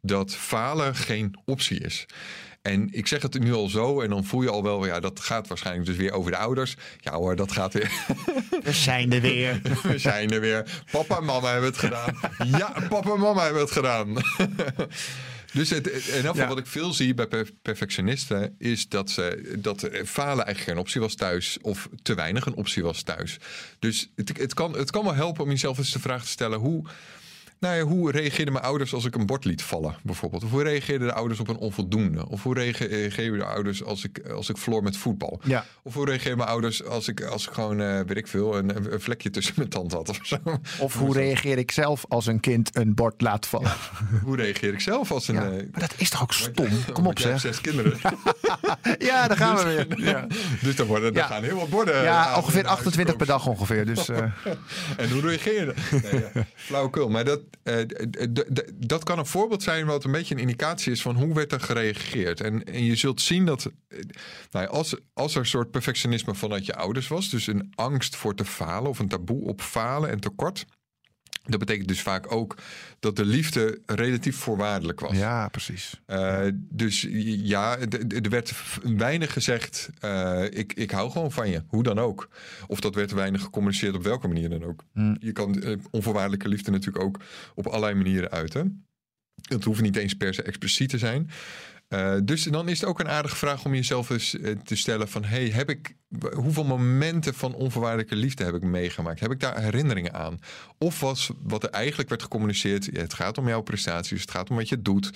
dat 0.00 0.34
falen 0.34 0.94
geen 0.94 1.38
optie 1.44 1.78
is. 1.80 2.06
En 2.66 2.88
ik 2.92 3.06
zeg 3.06 3.22
het 3.22 3.38
nu 3.38 3.52
al 3.52 3.68
zo 3.68 4.00
en 4.00 4.10
dan 4.10 4.24
voel 4.24 4.42
je 4.42 4.50
al 4.50 4.62
wel, 4.62 4.86
ja, 4.86 5.00
dat 5.00 5.20
gaat 5.20 5.48
waarschijnlijk 5.48 5.86
dus 5.86 5.96
weer 5.96 6.12
over 6.12 6.30
de 6.30 6.36
ouders. 6.36 6.76
Ja 7.00 7.12
hoor, 7.12 7.36
dat 7.36 7.52
gaat 7.52 7.72
weer. 7.72 7.90
We 8.64 8.72
zijn 8.72 9.12
er 9.12 9.20
weer. 9.20 9.60
We 9.82 9.98
zijn 9.98 10.30
er 10.30 10.40
weer. 10.40 10.82
Papa 10.90 11.16
en 11.16 11.24
mama 11.24 11.50
hebben 11.50 11.70
het 11.70 11.78
gedaan. 11.78 12.14
Ja, 12.46 12.74
papa 12.88 13.10
en 13.12 13.20
mama 13.20 13.42
hebben 13.44 13.62
het 13.62 13.70
gedaan. 13.70 14.14
Dus 15.52 15.70
het, 15.70 15.86
in 15.86 15.92
elk 16.14 16.26
geval 16.26 16.34
Ja. 16.42 16.48
wat 16.48 16.58
ik 16.58 16.66
veel 16.66 16.92
zie 16.92 17.14
bij 17.14 17.26
per- 17.26 17.50
perfectionisten 17.62 18.54
is 18.58 18.88
dat, 18.88 19.10
ze, 19.10 19.52
dat 19.58 19.88
falen 20.04 20.44
eigenlijk 20.44 20.58
geen 20.58 20.78
optie 20.78 21.00
was 21.00 21.14
thuis 21.14 21.58
of 21.62 21.88
te 22.02 22.14
weinig 22.14 22.46
een 22.46 22.54
optie 22.54 22.82
was 22.82 23.02
thuis. 23.02 23.36
Dus 23.78 24.08
het, 24.16 24.38
het, 24.38 24.54
kan, 24.54 24.76
het 24.76 24.90
kan 24.90 25.04
wel 25.04 25.14
helpen 25.14 25.44
om 25.44 25.50
jezelf 25.50 25.78
eens 25.78 25.92
de 25.92 25.98
vraag 25.98 26.22
te 26.22 26.28
stellen 26.28 26.58
hoe, 26.58 26.84
Nou 27.60 27.76
ja, 27.76 27.82
hoe 27.82 28.10
reageerden 28.10 28.52
mijn 28.52 28.64
ouders 28.64 28.94
als 28.94 29.04
ik 29.04 29.14
een 29.14 29.26
bord 29.26 29.44
liet 29.44 29.62
vallen, 29.62 29.96
bijvoorbeeld? 30.02 30.44
Of 30.44 30.50
hoe 30.50 30.62
reageerden 30.62 31.08
de 31.08 31.14
ouders 31.14 31.40
op 31.40 31.48
een 31.48 31.56
onvoldoende? 31.56 32.28
Of 32.28 32.42
hoe 32.42 32.54
reageerden 32.54 33.38
de 33.38 33.44
ouders 33.44 33.84
als 33.84 34.04
ik, 34.04 34.28
als 34.28 34.48
ik 34.48 34.58
verloor 34.58 34.82
met 34.82 34.96
voetbal? 34.96 35.40
Ja. 35.44 35.64
Of 35.82 35.94
hoe 35.94 36.04
reageerden 36.06 36.36
mijn 36.38 36.50
ouders 36.50 36.84
als 36.84 37.08
ik, 37.08 37.22
als 37.22 37.46
ik 37.46 37.52
gewoon, 37.52 37.80
eh 37.80 38.00
weet 38.06 38.16
ik 38.16 38.26
veel, 38.26 38.56
een, 38.58 38.92
een 38.92 39.00
vlekje 39.00 39.30
tussen 39.30 39.54
mijn 39.56 39.68
tand 39.68 39.92
had 39.92 40.08
of 40.08 40.18
zo? 40.22 40.36
Of 40.80 40.94
hoe 40.94 41.12
reageer 41.12 41.58
ik 41.58 41.70
zelf 41.70 42.04
als 42.08 42.26
een 42.26 42.40
kind 42.40 42.76
een 42.76 42.94
bord 42.94 43.20
laat 43.20 43.46
vallen? 43.46 43.72
Hoe 44.24 44.36
reageer 44.36 44.72
ik 44.72 44.80
zelf 44.80 45.10
als 45.10 45.28
een... 45.28 45.34
Ja, 45.34 45.42
eh, 45.44 45.50
maar 45.50 45.80
dat 45.80 45.94
is 45.96 46.10
toch 46.10 46.22
ook 46.22 46.32
stom? 46.32 46.68
Kom 46.92 47.06
op 47.06 47.18
zeg. 47.18 47.40
zes 47.40 47.60
kinderen. 47.60 47.98
Ja, 48.98 49.28
daar 49.28 49.36
gaan 49.36 49.56
we 49.56 49.64
weer. 49.64 50.00
Ja, 50.04 50.26
dus 50.62 50.76
dan, 50.76 50.86
worden, 50.86 51.14
dan 51.14 51.22
Ja. 51.22 51.28
gaan 51.28 51.42
heel 51.42 51.56
wat 51.56 51.68
borden. 51.68 52.02
ja 52.02 52.26
aan- 52.26 52.36
ongeveer 52.36 52.54
naar 52.62 52.64
huis 52.70 52.78
28 52.78 53.16
per 53.16 53.26
dag 53.26 53.46
ongeveer. 53.46 53.86
Dus 53.86 54.08
eh, 54.08 54.18
En 54.96 55.10
hoe 55.10 55.20
reageer 55.20 55.54
je 55.60 55.64
dan? 55.64 56.00
Nee, 56.12 56.20
ja. 56.34 56.44
Flauwekul. 56.54 57.08
Maar 57.08 57.24
dat, 57.24 57.38
eh, 57.38 57.45
dat 58.74 59.04
kan 59.04 59.18
een 59.18 59.26
voorbeeld 59.26 59.62
zijn 59.62 59.86
wat 59.86 60.04
een 60.04 60.12
beetje 60.12 60.34
een 60.34 60.40
indicatie 60.40 60.92
is 60.92 61.02
van 61.02 61.16
hoe 61.16 61.34
werd 61.34 61.52
er 61.52 61.60
gereageerd. 61.60 62.40
En, 62.40 62.64
en 62.64 62.84
je 62.84 62.96
zult 62.96 63.20
zien 63.20 63.44
dat 63.44 63.70
eh, 63.88 63.98
nou 64.50 64.66
als, 64.66 64.96
als 65.12 65.34
er 65.34 65.40
een 65.40 65.46
soort 65.46 65.70
perfectionisme 65.70 66.34
vanuit 66.34 66.66
je 66.66 66.74
ouders 66.74 67.08
was, 67.08 67.30
dus 67.30 67.46
een 67.46 67.72
angst 67.74 68.16
voor 68.16 68.34
te 68.34 68.44
falen 68.44 68.90
of 68.90 68.98
een 68.98 69.08
taboe 69.08 69.44
op 69.44 69.60
falen 69.60 70.10
en 70.10 70.20
tekort. 70.20 70.66
Dat 71.46 71.58
betekent 71.58 71.88
dus 71.88 72.02
vaak 72.02 72.32
ook 72.32 72.56
dat 72.98 73.16
de 73.16 73.24
liefde 73.24 73.80
relatief 73.86 74.36
voorwaardelijk 74.36 75.00
was. 75.00 75.16
ja, 75.16 75.48
precies. 75.48 76.00
Eh, 76.06 76.46
dus 76.54 77.06
ja, 77.42 77.78
er 78.08 78.30
werd 78.30 78.52
weinig 78.82 79.32
gezegd, 79.32 79.90
eh, 80.00 80.44
ik, 80.50 80.72
ik 80.72 80.90
hou 80.90 81.10
gewoon 81.10 81.32
van 81.32 81.50
je, 81.50 81.62
hoe 81.66 81.82
dan 81.82 81.98
ook. 81.98 82.28
Of 82.66 82.80
dat 82.80 82.94
werd 82.94 83.10
weinig 83.10 83.42
gecommuniceerd 83.42 83.94
op 83.94 84.02
welke 84.02 84.28
manier 84.28 84.48
dan 84.48 84.64
ook. 84.64 84.84
Hmm. 84.92 85.16
Je 85.20 85.32
kan 85.32 85.62
eh, 85.62 85.76
onvoorwaardelijke 85.90 86.48
liefde 86.48 86.70
natuurlijk 86.70 87.04
ook 87.04 87.20
op 87.54 87.66
allerlei 87.66 87.94
manieren 87.94 88.30
uiten. 88.30 88.86
Het 89.48 89.64
hoeft 89.64 89.80
niet 89.80 89.96
eens 89.96 90.14
per 90.14 90.34
se 90.34 90.42
expliciet 90.42 90.88
te 90.88 90.98
zijn. 90.98 91.30
Eh, 91.88 92.14
dus 92.22 92.42
dan 92.44 92.68
is 92.68 92.80
het 92.80 92.88
ook 92.88 93.00
een 93.00 93.08
aardige 93.08 93.36
vraag 93.36 93.64
om 93.64 93.74
jezelf 93.74 94.10
eens 94.10 94.38
eh, 94.38 94.52
te 94.64 94.76
stellen 94.76 95.08
van... 95.08 95.24
Hey, 95.24 95.48
heb 95.48 95.70
ik, 95.70 95.96
hoeveel 96.34 96.64
momenten 96.64 97.34
van 97.34 97.54
onvoorwaardelijke 97.54 98.16
liefde 98.16 98.44
heb 98.44 98.54
ik 98.54 98.62
meegemaakt? 98.62 99.20
Heb 99.20 99.32
ik 99.32 99.40
daar 99.40 99.62
herinneringen 99.62 100.14
aan? 100.14 100.38
Of 100.78 101.00
was 101.00 101.30
wat 101.42 101.62
er 101.62 101.70
eigenlijk 101.70 102.08
werd 102.08 102.22
gecommuniceerd... 102.22 102.86
het 102.92 103.14
gaat 103.14 103.38
om 103.38 103.48
jouw 103.48 103.62
prestaties, 103.62 104.20
het 104.20 104.30
gaat 104.30 104.50
om 104.50 104.56
wat 104.56 104.68
je 104.68 104.82
doet... 104.82 105.10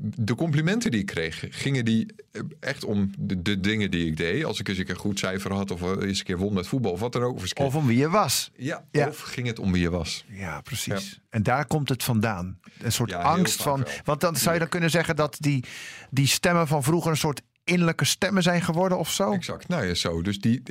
De 0.00 0.34
complimenten 0.34 0.90
die 0.90 1.00
ik 1.00 1.06
kreeg, 1.06 1.44
gingen 1.50 1.84
die 1.84 2.06
eh, 2.32 2.42
echt 2.60 2.84
om 2.84 3.10
de, 3.18 3.42
de 3.42 3.60
dingen 3.60 3.90
die 3.90 4.06
ik 4.06 4.16
deed. 4.16 4.44
Als 4.44 4.60
ik 4.60 4.68
eens 4.68 4.78
een 4.78 4.84
keer 4.84 4.94
een 4.94 5.00
goed 5.00 5.18
cijfer 5.18 5.52
had, 5.52 5.70
of 5.70 5.82
eh, 5.82 6.08
eens 6.08 6.18
een 6.18 6.24
keer 6.24 6.38
won 6.38 6.52
met 6.54 6.66
voetbal, 6.66 6.92
of 6.92 7.00
wat 7.00 7.12
dan 7.12 7.22
ook. 7.22 7.40
Of, 7.54 7.74
om 7.74 7.86
wie 7.86 7.98
je 7.98 8.08
was. 8.08 8.50
ja, 8.56 8.84
Ja. 8.90 9.08
of 9.08 9.20
ging 9.20 9.46
het 9.46 9.58
om 9.58 9.72
wie 9.72 9.80
je 9.82 9.90
was? 9.90 10.24
Ja, 10.28 10.60
precies. 10.60 11.20
En 11.30 11.42
daar 11.42 11.66
komt 11.66 11.88
het 11.88 12.04
vandaan. 12.04 12.58
Een 12.78 12.92
soort 12.92 13.10
Ja, 13.10 13.20
angst 13.20 13.62
van. 13.62 13.80
wel. 13.82 13.92
Want 14.04 14.20
dan 14.20 14.36
zou 14.36 14.52
je 14.54 14.60
dan 14.60 14.68
kunnen 14.68 14.90
zeggen 14.90 15.16
dat 15.16 15.36
die, 15.40 15.64
die 16.10 16.26
stemmen 16.26 16.66
van 16.66 16.82
vroeger 16.82 17.10
een 17.10 17.16
soort 17.16 17.42
innerlijke 17.68 18.04
stemmen 18.04 18.42
zijn 18.42 18.62
geworden 18.62 18.98
of 18.98 19.10
zo. 19.10 19.32
Exact. 19.32 19.68
Nou 19.68 19.86
ja, 19.86 19.94
zo. 19.94 20.22
Dus 20.22 20.40
die, 20.40 20.62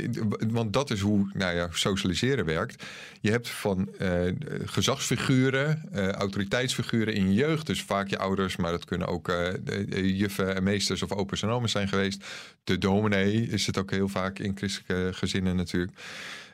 want 0.47 0.73
dat 0.73 0.89
is 0.89 0.99
hoe 0.99 1.29
nou 1.33 1.55
ja, 1.55 1.67
socialiseren 1.71 2.45
werkt. 2.45 2.83
Je 3.21 3.31
hebt 3.31 3.49
van 3.49 3.89
eh, 3.97 4.21
gezagsfiguren, 4.65 5.83
eh, 5.91 6.09
autoriteitsfiguren 6.09 7.13
in 7.13 7.27
je 7.27 7.33
jeugd. 7.33 7.65
Dus 7.65 7.81
vaak 7.81 8.07
je 8.07 8.17
ouders, 8.17 8.55
maar 8.55 8.71
dat 8.71 8.85
kunnen 8.85 9.07
ook 9.07 9.25
de 9.25 10.15
juffen 10.15 10.55
en 10.55 10.63
meesters 10.63 11.01
of 11.01 11.11
opa's 11.11 11.41
en 11.41 11.49
oma's 11.49 11.71
zijn 11.71 11.87
geweest. 11.87 12.25
De 12.63 12.77
dominee 12.77 13.47
is 13.47 13.67
het 13.67 13.77
ook 13.77 13.91
heel 13.91 14.07
vaak 14.07 14.39
in 14.39 14.57
christelijke 14.57 15.13
gezinnen 15.13 15.55
natuurlijk. 15.55 15.91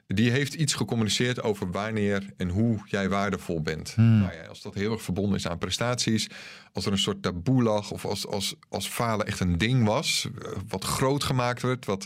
Die 0.08 0.32
heeft 0.32 0.54
iets 0.54 0.74
gecommuniceerd 0.74 1.42
over 1.42 1.72
wanneer 1.72 2.26
en 2.38 2.50
hoe 2.50 2.80
jij 2.86 3.10
waardevol 3.10 3.62
bent. 3.62 3.94
Nou 3.96 4.34
ja, 4.34 4.46
als 4.50 4.62
dat 4.62 4.74
heel 4.74 4.92
erg 4.92 5.02
verbonden 5.02 5.36
is 5.36 5.48
aan 5.48 5.58
prestaties, 5.58 6.28
als 6.72 6.86
er 6.86 6.92
een 6.92 6.98
soort 6.98 7.22
taboe 7.22 7.64
lag, 7.64 7.92
of 7.92 8.06
als, 8.06 8.28
als, 8.28 8.56
als 8.70 8.88
falen 8.88 9.26
echt 9.26 9.40
een 9.40 9.58
ding 9.58 9.86
was, 9.86 10.28
eh, 10.42 10.52
wat 10.68 10.84
groot 10.84 11.24
gemaakt 11.24 11.62
werd, 11.62 11.86
wat, 11.86 12.06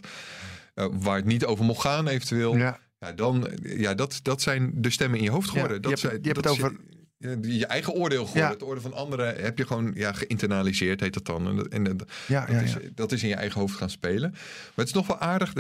eh, 0.73 0.85
waar 0.91 1.15
het 1.15 1.25
niet 1.25 1.45
over 1.45 1.65
mocht 1.65 1.81
gaan 1.81 2.07
eventueel. 2.07 2.55
Ja. 2.57 2.79
Ja. 2.99 3.11
dan, 3.11 3.47
eh, 3.47 3.79
ja, 3.79 3.93
dat, 3.93 4.19
dat 4.23 4.41
zijn 4.41 4.71
de 4.75 4.89
stemmen 4.89 5.17
in 5.17 5.23
je 5.23 5.31
hoofd 5.31 5.49
geworden. 5.49 5.75
je 5.75 5.81
dat 5.81 5.91
hebt- 5.91 6.03
zijn, 6.03 6.17
je 6.21 6.27
hebt 6.29 6.37
het 6.37 6.47
over- 6.47 6.75
je, 7.17 7.37
je- 7.41 7.57
je 7.57 7.65
eigen 7.65 7.93
oordeel 7.93 8.25
geworden. 8.25 8.41
Ja. 8.43 8.53
Het 8.53 8.63
oordeel 8.63 8.81
van 8.81 8.93
anderen 8.93 9.35
heb 9.43 9.57
je 9.57 9.65
gewoon 9.67 9.91
ja, 9.95 10.13
geïnternaliseerd, 10.13 10.99
heet 10.99 11.13
dat 11.13 11.25
dan. 11.25 11.47
En, 11.47 11.55
dat- 11.55 11.67
en 11.67 11.83
dat, 11.83 12.11
Ja, 12.27 12.45
dat, 12.45 12.55
ja, 12.55 12.61
is, 12.61 12.75
dat 12.95 13.11
is 13.11 13.21
in 13.23 13.29
je 13.29 13.35
eigen 13.35 13.59
hoofd 13.59 13.75
gaan 13.75 13.89
spelen. 13.89 14.29
Maar 14.31 14.41
het 14.75 14.87
is 14.87 14.93
nog 14.93 15.07
wel 15.07 15.19
aardig. 15.19 15.53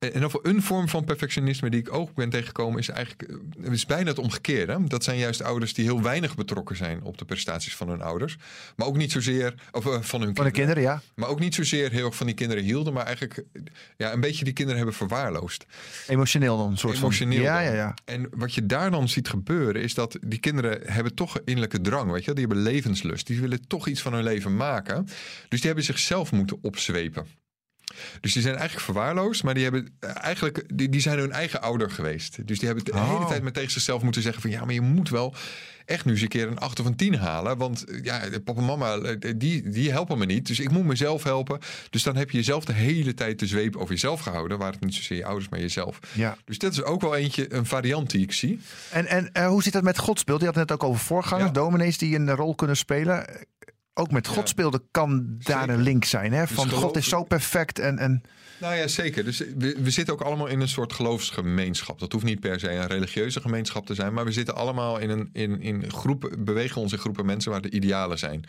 Dat, 0.00 0.12
en 0.12 0.24
over 0.24 0.40
een 0.42 0.62
vorm 0.62 0.88
van 0.88 1.04
perfectionisme 1.04 1.70
die 1.70 1.80
ik 1.80 1.92
ook 1.92 2.14
ben 2.14 2.30
tegengekomen, 2.30 2.78
is 2.78 2.88
eigenlijk 2.88 3.30
eh, 3.62 3.72
is 3.72 3.86
bijna 3.86 4.08
het 4.08 4.18
omgekeerde. 4.18 4.84
Dat 4.86 5.04
zijn 5.04 5.18
juist 5.18 5.42
ouders 5.42 5.74
die 5.74 5.84
heel 5.84 6.02
weinig 6.02 6.34
betrokken 6.34 6.76
zijn 6.76 7.02
op 7.02 7.18
de 7.18 7.24
prestaties 7.24 7.76
van 7.76 7.88
hun 7.88 8.02
ouders. 8.02 8.36
Maar 8.76 8.86
ook 8.86 8.96
niet 8.96 9.12
zozeer 9.12 9.54
of, 9.72 9.86
eh, 9.86 9.90
van 9.90 9.92
hun 9.94 10.04
Van 10.04 10.20
de 10.20 10.24
kinderen. 10.32 10.52
kinderen, 10.52 10.82
ja. 10.82 11.00
Maar 11.14 11.28
ook 11.28 11.40
niet 11.40 11.54
zozeer 11.54 11.90
heel 11.90 12.06
erg 12.06 12.16
van 12.16 12.26
die 12.26 12.34
kinderen 12.34 12.64
hielden, 12.64 12.92
maar 12.92 13.04
eigenlijk 13.04 13.36
eh, 13.52 13.62
ja, 13.96 14.12
een 14.12 14.20
beetje 14.20 14.44
die 14.44 14.52
kinderen 14.52 14.76
hebben 14.78 14.96
verwaarloosd. 14.96 15.64
Emotioneel 16.06 16.56
dan, 16.56 16.70
een 16.70 16.78
soort 16.78 16.96
Emotioneel. 16.96 17.36
van. 17.36 17.44
Ja, 17.44 17.60
ja, 17.60 17.72
ja. 17.72 17.94
En 18.04 18.28
wat 18.30 18.54
je 18.54 18.66
daar 18.66 18.90
dan 18.90 19.08
ziet 19.08 19.28
gebeuren, 19.28 19.82
is 19.82 19.94
dat 19.94 20.18
die 20.26 20.38
kinderen 20.38 20.80
hebben 20.92 21.14
toch 21.14 21.34
een 21.34 21.42
innerlijke 21.44 21.80
drang, 21.80 22.10
weet 22.10 22.24
je, 22.24 22.32
die 22.32 22.46
hebben 22.46 22.62
levenslust, 22.62 23.26
die 23.26 23.40
willen 23.40 23.66
toch 23.66 23.86
iets 23.88 24.02
van 24.02 24.12
hun 24.12 24.22
leven 24.22 24.56
maken. 24.56 25.04
Dus 25.48 25.58
die 25.58 25.66
hebben 25.66 25.84
zichzelf 25.84 26.32
moeten 26.32 26.58
opzwepen. 26.62 27.26
Dus 28.20 28.32
die 28.32 28.42
zijn 28.42 28.54
eigenlijk 28.54 28.84
verwaarloosd, 28.84 29.42
maar 29.42 29.54
die, 29.54 29.62
hebben 29.62 29.88
eh, 30.00 30.10
eigenlijk, 30.16 30.64
die, 30.74 30.88
die 30.88 31.00
zijn 31.00 31.18
hun 31.18 31.32
eigen 31.32 31.62
ouder 31.62 31.90
geweest. 31.90 32.46
Dus 32.46 32.58
die 32.58 32.66
hebben 32.66 32.84
de 32.84 32.92
Oh. 32.92 33.12
hele 33.14 33.26
tijd 33.28 33.42
met 33.42 33.54
tegen 33.54 33.70
zichzelf 33.70 34.02
moeten 34.02 34.22
zeggen 34.22 34.42
van 34.42 34.50
ja, 34.50 34.64
maar 34.64 34.74
je 34.74 34.80
moet 34.80 35.08
wel 35.08 35.34
echt 35.84 36.04
nu 36.04 36.12
eens 36.12 36.20
een 36.20 36.28
keer 36.28 36.48
een 36.48 36.58
8 36.58 36.80
of 36.80 36.86
een 36.86 36.96
10 36.96 37.14
halen. 37.14 37.56
Want 37.56 37.84
eh, 37.84 38.04
ja, 38.04 38.20
papa 38.44 38.60
en 38.60 38.66
mama, 38.66 38.96
eh, 38.96 39.32
die, 39.36 39.68
die 39.70 39.90
helpen 39.90 40.18
me 40.18 40.26
niet. 40.26 40.46
Dus 40.46 40.60
ik 40.60 40.70
moet 40.70 40.84
mezelf 40.84 41.22
helpen. 41.22 41.58
Dus 41.90 42.02
dan 42.02 42.16
heb 42.16 42.30
je 42.30 42.36
jezelf 42.36 42.64
de 42.64 42.72
hele 42.72 43.14
tijd 43.14 43.38
de 43.38 43.46
zweep 43.46 43.76
over 43.76 43.90
jezelf 43.90 44.20
gehouden. 44.20 44.58
Waar 44.58 44.72
het 44.72 44.80
niet 44.84 44.94
zozeer 44.94 45.16
je 45.16 45.24
ouders, 45.24 45.48
maar 45.48 45.60
jezelf. 45.60 45.98
ja. 46.12 46.36
Dus 46.44 46.58
dat 46.58 46.72
is 46.72 46.82
ook 46.82 47.00
wel 47.00 47.16
eentje, 47.16 47.54
een 47.54 47.66
variant 47.66 48.10
die 48.10 48.22
ik 48.22 48.32
zie. 48.32 48.60
En, 48.90 49.06
en 49.32 49.44
hoe 49.44 49.62
zit 49.62 49.72
dat 49.72 49.82
met 49.82 49.98
godsbeeld? 49.98 50.40
Je 50.40 50.46
had 50.46 50.54
het 50.54 50.68
net 50.68 50.78
ook 50.80 50.88
over 50.88 51.00
voorgangers, 51.00 51.46
Ja. 51.46 51.52
dominees 51.52 51.98
die 51.98 52.16
een 52.16 52.30
rol 52.34 52.54
kunnen 52.54 52.76
spelen. 52.76 53.26
Eh, 54.00 54.06
Ook 54.06 54.10
met 54.10 54.26
godsbeelden 54.26 54.82
kan 54.90 55.36
daar 55.38 55.60
Zeker. 55.60 55.74
een 55.74 55.82
link 55.82 56.04
zijn. 56.04 56.32
Hè? 56.32 56.40
Dus 56.40 56.50
Van 56.50 56.70
God 56.70 56.96
is 56.96 57.08
zo 57.08 57.24
perfect. 57.24 57.78
En, 57.78 57.98
en 57.98 58.22
Nou 58.60 58.74
ja, 58.74 58.86
zeker. 58.86 59.24
Dus 59.24 59.38
we, 59.38 59.76
we 59.82 59.90
zitten 59.90 60.14
ook 60.14 60.20
allemaal 60.20 60.46
in 60.46 60.60
een 60.60 60.68
soort 60.68 60.92
geloofsgemeenschap. 60.92 61.98
Dat 61.98 62.12
hoeft 62.12 62.24
niet 62.24 62.40
per 62.40 62.60
se 62.60 62.70
een 62.70 62.86
religieuze 62.86 63.40
gemeenschap 63.40 63.86
te 63.86 63.94
zijn. 63.94 64.12
Maar 64.12 64.24
we 64.24 64.32
zitten 64.32 64.54
allemaal 64.54 64.98
in 64.98 65.10
een 65.10 65.30
in, 65.32 65.60
in 65.60 65.90
groepen, 65.90 66.44
bewegen 66.44 66.80
ons 66.80 66.92
in 66.92 66.98
groepen 66.98 67.26
mensen 67.26 67.50
waar 67.50 67.60
de 67.60 67.70
idealen 67.70 68.18
zijn. 68.18 68.44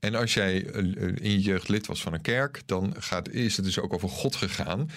En 0.00 0.14
als 0.14 0.34
jij 0.34 0.66
eh, 0.66 0.84
in 0.98 1.30
je 1.30 1.40
jeugd 1.40 1.68
lid 1.68 1.86
was 1.86 2.02
van 2.02 2.12
een 2.12 2.20
kerk, 2.20 2.62
dan 2.66 2.94
gaat, 2.98 3.28
is 3.28 3.56
het 3.56 3.64
dus 3.64 3.78
ook 3.78 3.92
over 3.92 4.08
God 4.08 4.36
gegaan. 4.36 4.90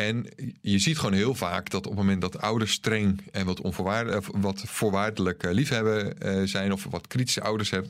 En 0.00 0.26
je 0.60 0.78
ziet 0.78 0.98
gewoon 0.98 1.12
heel 1.14 1.34
vaak 1.34 1.70
dat 1.70 1.86
op 1.86 1.92
het 1.92 2.00
moment 2.00 2.20
dat 2.20 2.40
ouders 2.40 2.72
streng 2.72 3.20
en 3.32 3.46
wat, 3.46 3.60
onvoorwaarde, 3.60 4.16
of 4.16 4.28
wat 4.34 4.62
voorwaardelijk 4.66 5.42
eh, 5.42 5.52
liefhebben 5.52 6.20
eh, 6.20 6.40
zijn, 6.44 6.72
of 6.72 6.86
wat 6.90 7.06
kritische 7.06 7.42
ouders 7.42 7.70
hebt, 7.70 7.88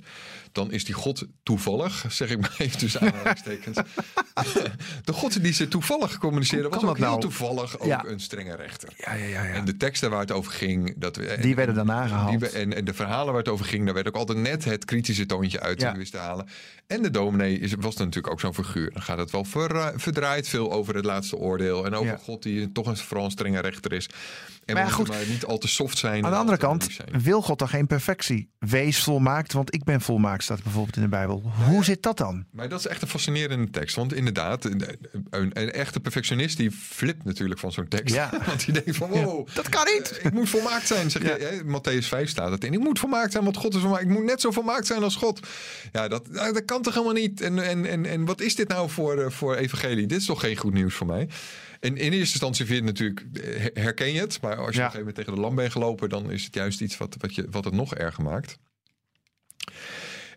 dan 0.53 0.73
is 0.73 0.85
die 0.85 0.95
God 0.95 1.25
toevallig, 1.43 2.05
zeg 2.09 2.31
ik 2.31 2.41
maar 2.41 2.55
even 2.59 2.79
tussen 2.79 3.01
aanhalingstekens. 3.01 3.77
de 5.05 5.13
God 5.13 5.43
die 5.43 5.53
ze 5.53 5.69
toevallig 5.69 6.19
communiceren, 6.19 6.71
was 6.71 6.81
ook 6.81 6.87
dat 6.87 6.97
heel 6.97 7.07
nou? 7.07 7.21
toevallig 7.21 7.79
ook 7.79 7.87
Ja. 7.87 8.05
een 8.07 8.21
strenge 8.21 8.57
rechter. 8.57 8.89
ja, 8.97 9.15
ja, 9.15 9.25
ja. 9.27 9.45
ja. 9.45 9.53
En 9.55 9.65
de 9.65 9.77
teksten 9.77 10.11
waar 10.11 10.21
het 10.21 10.33
over 10.33 10.53
ging, 10.53 10.95
dat, 10.97 11.17
en- 11.17 11.41
Die 11.43 11.55
werden 11.55 11.75
daarna 11.75 12.07
gehaald. 12.07 12.41
we- 12.41 12.49
en, 12.49 12.75
en 12.75 12.85
de 12.85 12.95
verhalen 12.95 13.27
waar 13.33 13.43
het 13.43 13.49
over 13.53 13.65
ging, 13.65 13.85
daar 13.85 13.95
werd 13.95 14.09
ook 14.09 14.17
altijd 14.17 14.39
net 14.39 14.65
het 14.65 14.85
kritische 14.85 15.27
toontje 15.27 15.61
uit 15.61 15.81
Ja. 15.81 15.97
wist 15.97 16.13
te 16.13 16.19
halen. 16.19 16.47
En 16.87 17.03
de 17.03 17.11
dominee 17.11 17.59
is, 17.59 17.75
was 17.79 17.97
natuurlijk 17.97 18.33
ook 18.33 18.41
zo'n 18.41 18.55
figuur. 18.55 18.91
Dan 18.93 19.03
gaat 19.03 19.19
het 19.19 19.31
wel 19.31 19.45
ver, 19.45 19.93
verdraaid 19.97 20.49
veel 20.49 20.73
over 20.73 20.95
het 20.95 21.05
laatste 21.05 21.37
oordeel. 21.37 21.85
En 21.87 21.95
over 22.01 22.13
Ja. 22.13 22.19
God 22.23 22.43
die 22.43 22.73
toch 22.73 22.87
een, 22.87 22.97
vooral 22.97 23.25
een 23.25 23.31
strenge 23.31 23.61
rechter 23.61 23.93
is. 23.93 24.09
En 24.65 24.75
Maar 24.75 24.85
ja, 24.85 24.91
goed. 24.91 25.09
maar 25.09 25.27
niet 25.29 25.45
al 25.45 25.59
te 25.59 25.69
soft 25.69 25.99
zijn. 25.99 26.15
Aan 26.25 26.31
de 26.31 26.37
al 26.37 26.41
andere 26.43 26.59
kant 26.59 26.89
wil 27.23 27.43
God 27.43 27.59
dan 27.59 27.69
geen 27.69 27.87
perfectie. 27.87 28.51
Wees 28.59 29.03
volmaakt, 29.03 29.53
want 29.53 29.75
ik 29.75 29.85
ben 29.85 30.01
volmaakt, 30.01 30.43
staat 30.43 30.63
bijvoorbeeld 30.63 30.97
in 30.97 31.03
de 31.03 31.09
Bijbel. 31.09 31.43
Hoe 31.67 31.85
zit 31.85 32.03
dat 32.03 32.17
dan? 32.19 32.45
Maar 32.53 32.69
dat 32.69 32.79
is 32.79 32.87
echt 32.87 33.03
een 33.03 33.09
fascinerende 33.09 33.71
tekst. 33.71 33.97
Want 33.97 34.15
inderdaad, 34.15 34.65
een, 34.65 34.83
een, 35.31 35.51
een 35.53 35.73
echte 35.73 36.01
perfectionist 36.01 36.57
die 36.57 36.71
flipt 36.71 37.25
natuurlijk 37.25 37.61
van 37.61 37.73
zo'n 37.73 37.89
tekst. 37.89 38.15
Ja. 38.15 38.31
Want 38.47 38.65
die 38.65 38.75
denkt 38.75 38.97
van, 38.97 39.11
wow, 39.11 39.49
Dat 39.55 39.69
kan 39.69 39.85
niet. 39.97 40.21
ik 40.23 40.33
moet 40.33 40.49
volmaakt 40.49 40.87
zijn. 40.87 41.11
Zeg 41.11 41.23
je, 41.23 41.63
Matthäus 41.65 42.07
5 42.07 42.29
staat 42.29 42.51
het 42.51 42.65
in. 42.65 42.73
Ik 42.73 42.79
moet 42.79 42.99
volmaakt 42.99 43.33
zijn, 43.33 43.45
want 43.45 43.57
God 43.57 43.75
is 43.75 43.81
volmaakt. 43.81 44.03
Ik 44.03 44.09
moet 44.09 44.25
net 44.25 44.41
zo 44.41 44.51
volmaakt 44.51 44.87
zijn 44.87 45.03
als 45.03 45.17
God. 45.17 45.41
Ja, 45.93 46.09
dat, 46.09 46.29
nou, 46.29 46.53
dat 46.53 46.65
kan 46.65 46.83
toch 46.83 46.95
helemaal 46.95 47.15
niet? 47.15 47.41
En, 47.41 47.59
en, 47.59 47.87
en, 47.87 48.07
en 48.07 48.25
wat 48.25 48.41
is 48.41 48.55
dit 48.55 48.69
nou 48.69 48.91
voor, 48.91 49.19
eh, 49.19 49.31
voor 49.31 49.55
evangelie? 49.57 50.07
Dit 50.07 50.21
is 50.21 50.27
toch 50.27 50.41
geen 50.41 50.57
goed 50.57 50.73
nieuws 50.73 50.95
voor 50.95 51.07
mij? 51.07 51.29
En 51.81 51.97
in 51.97 52.13
eerste 52.13 52.19
instantie 52.19 52.67
vind 52.67 52.79
je 52.79 52.85
het 52.85 52.99
natuurlijk, 52.99 53.45
eh, 53.47 53.83
herken 53.83 54.13
je 54.13 54.21
het. 54.21 54.41
Maar 54.41 54.57
als 54.57 54.59
je 54.59 54.65
op 54.67 54.67
een 54.67 54.75
gegeven 54.75 54.99
moment 54.99 55.17
tegen 55.17 55.35
de 55.35 55.41
lamp 55.41 55.57
bent 55.57 55.73
gelopen... 55.73 56.09
dan 56.09 56.31
is 56.31 56.45
het 56.45 56.55
juist 56.55 56.81
iets 56.81 56.97
wat, 56.97 57.17
wat, 57.19 57.35
je, 57.35 57.47
wat 57.51 57.65
het 57.65 57.75
nog 57.75 57.95
erger 57.95 58.25
maakt. 58.25 58.59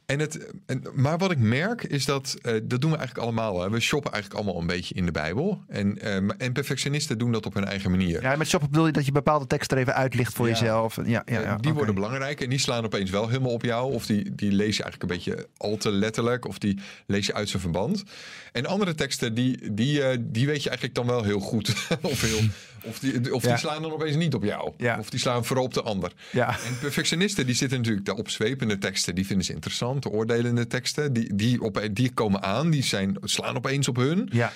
En 0.05 0.19
het, 0.19 0.51
en, 0.65 0.83
maar 0.93 1.17
wat 1.17 1.31
ik 1.31 1.37
merk 1.37 1.83
is 1.83 2.05
dat, 2.05 2.35
eh, 2.41 2.53
dat 2.63 2.81
doen 2.81 2.91
we 2.91 2.97
eigenlijk 2.97 3.27
allemaal. 3.27 3.61
Hè. 3.61 3.69
We 3.69 3.79
shoppen 3.79 4.11
eigenlijk 4.11 4.43
allemaal 4.43 4.61
een 4.61 4.67
beetje 4.67 4.95
in 4.95 5.05
de 5.05 5.11
Bijbel. 5.11 5.63
En, 5.67 5.99
eh, 6.01 6.15
en 6.37 6.51
perfectionisten 6.53 7.17
doen 7.17 7.31
dat 7.31 7.45
op 7.45 7.53
hun 7.53 7.65
eigen 7.65 7.91
manier. 7.91 8.21
Ja, 8.21 8.35
met 8.35 8.47
shoppen 8.47 8.69
bedoel 8.69 8.85
je 8.85 8.91
dat 8.91 9.05
je 9.05 9.11
bepaalde 9.11 9.47
teksten 9.47 9.77
er 9.77 9.83
even 9.83 9.95
uitlicht 9.95 10.33
voor 10.33 10.45
Ja. 10.47 10.51
jezelf. 10.51 10.95
Ja, 10.95 11.03
ja, 11.03 11.21
ja, 11.25 11.41
Eh, 11.41 11.49
die 11.49 11.55
oké. 11.67 11.73
worden 11.73 11.95
belangrijk 11.95 12.41
en 12.41 12.49
die 12.49 12.59
slaan 12.59 12.85
opeens 12.85 13.09
wel 13.09 13.27
helemaal 13.27 13.51
op 13.51 13.63
jou. 13.63 13.93
Of 13.93 14.05
die, 14.05 14.35
die 14.35 14.51
lees 14.51 14.77
je 14.77 14.83
eigenlijk 14.83 15.11
een 15.11 15.17
beetje 15.33 15.47
al 15.57 15.77
te 15.77 15.91
letterlijk. 15.91 16.47
Of 16.47 16.57
die 16.57 16.79
lees 17.07 17.25
je 17.25 17.33
uit 17.33 17.49
zijn 17.49 17.61
verband. 17.61 18.03
En 18.51 18.65
andere 18.65 18.95
teksten, 18.95 19.33
die, 19.33 19.73
die, 19.73 20.03
eh, 20.03 20.17
die 20.21 20.45
weet 20.45 20.63
je 20.63 20.69
eigenlijk 20.69 20.97
dan 20.97 21.05
wel 21.07 21.23
heel 21.23 21.39
goed. 21.39 21.69
of 22.01 22.21
heel, 22.21 22.39
of 22.83 22.99
die, 22.99 23.33
of 23.33 23.43
Ja. 23.43 23.49
die 23.49 23.57
slaan 23.57 23.81
dan 23.81 23.91
opeens 23.91 24.15
niet 24.15 24.33
op 24.33 24.43
jou. 24.43 24.73
Ja. 24.77 24.99
Of 24.99 25.09
die 25.09 25.19
slaan 25.19 25.45
vooral 25.45 25.65
op 25.65 25.73
de 25.73 25.81
ander. 25.81 26.11
Ja. 26.31 26.49
En 26.49 26.79
perfectionisten 26.79 27.45
die 27.45 27.55
zitten 27.55 27.77
natuurlijk 27.77 28.05
de 28.05 28.15
opzwepende 28.15 28.77
teksten. 28.77 29.15
Die 29.15 29.25
vinden 29.25 29.45
ze 29.45 29.53
interessant. 29.53 29.91
De 30.01 30.09
oordelende 30.09 30.67
teksten. 30.67 31.13
Die, 31.13 31.35
die, 31.35 31.61
op, 31.61 31.89
die 31.91 32.13
komen 32.13 32.43
aan. 32.43 32.69
Die 32.69 32.83
zijn, 32.83 33.17
slaan 33.21 33.55
opeens 33.55 33.87
op 33.87 33.95
hun. 33.95 34.29
Ja. 34.31 34.51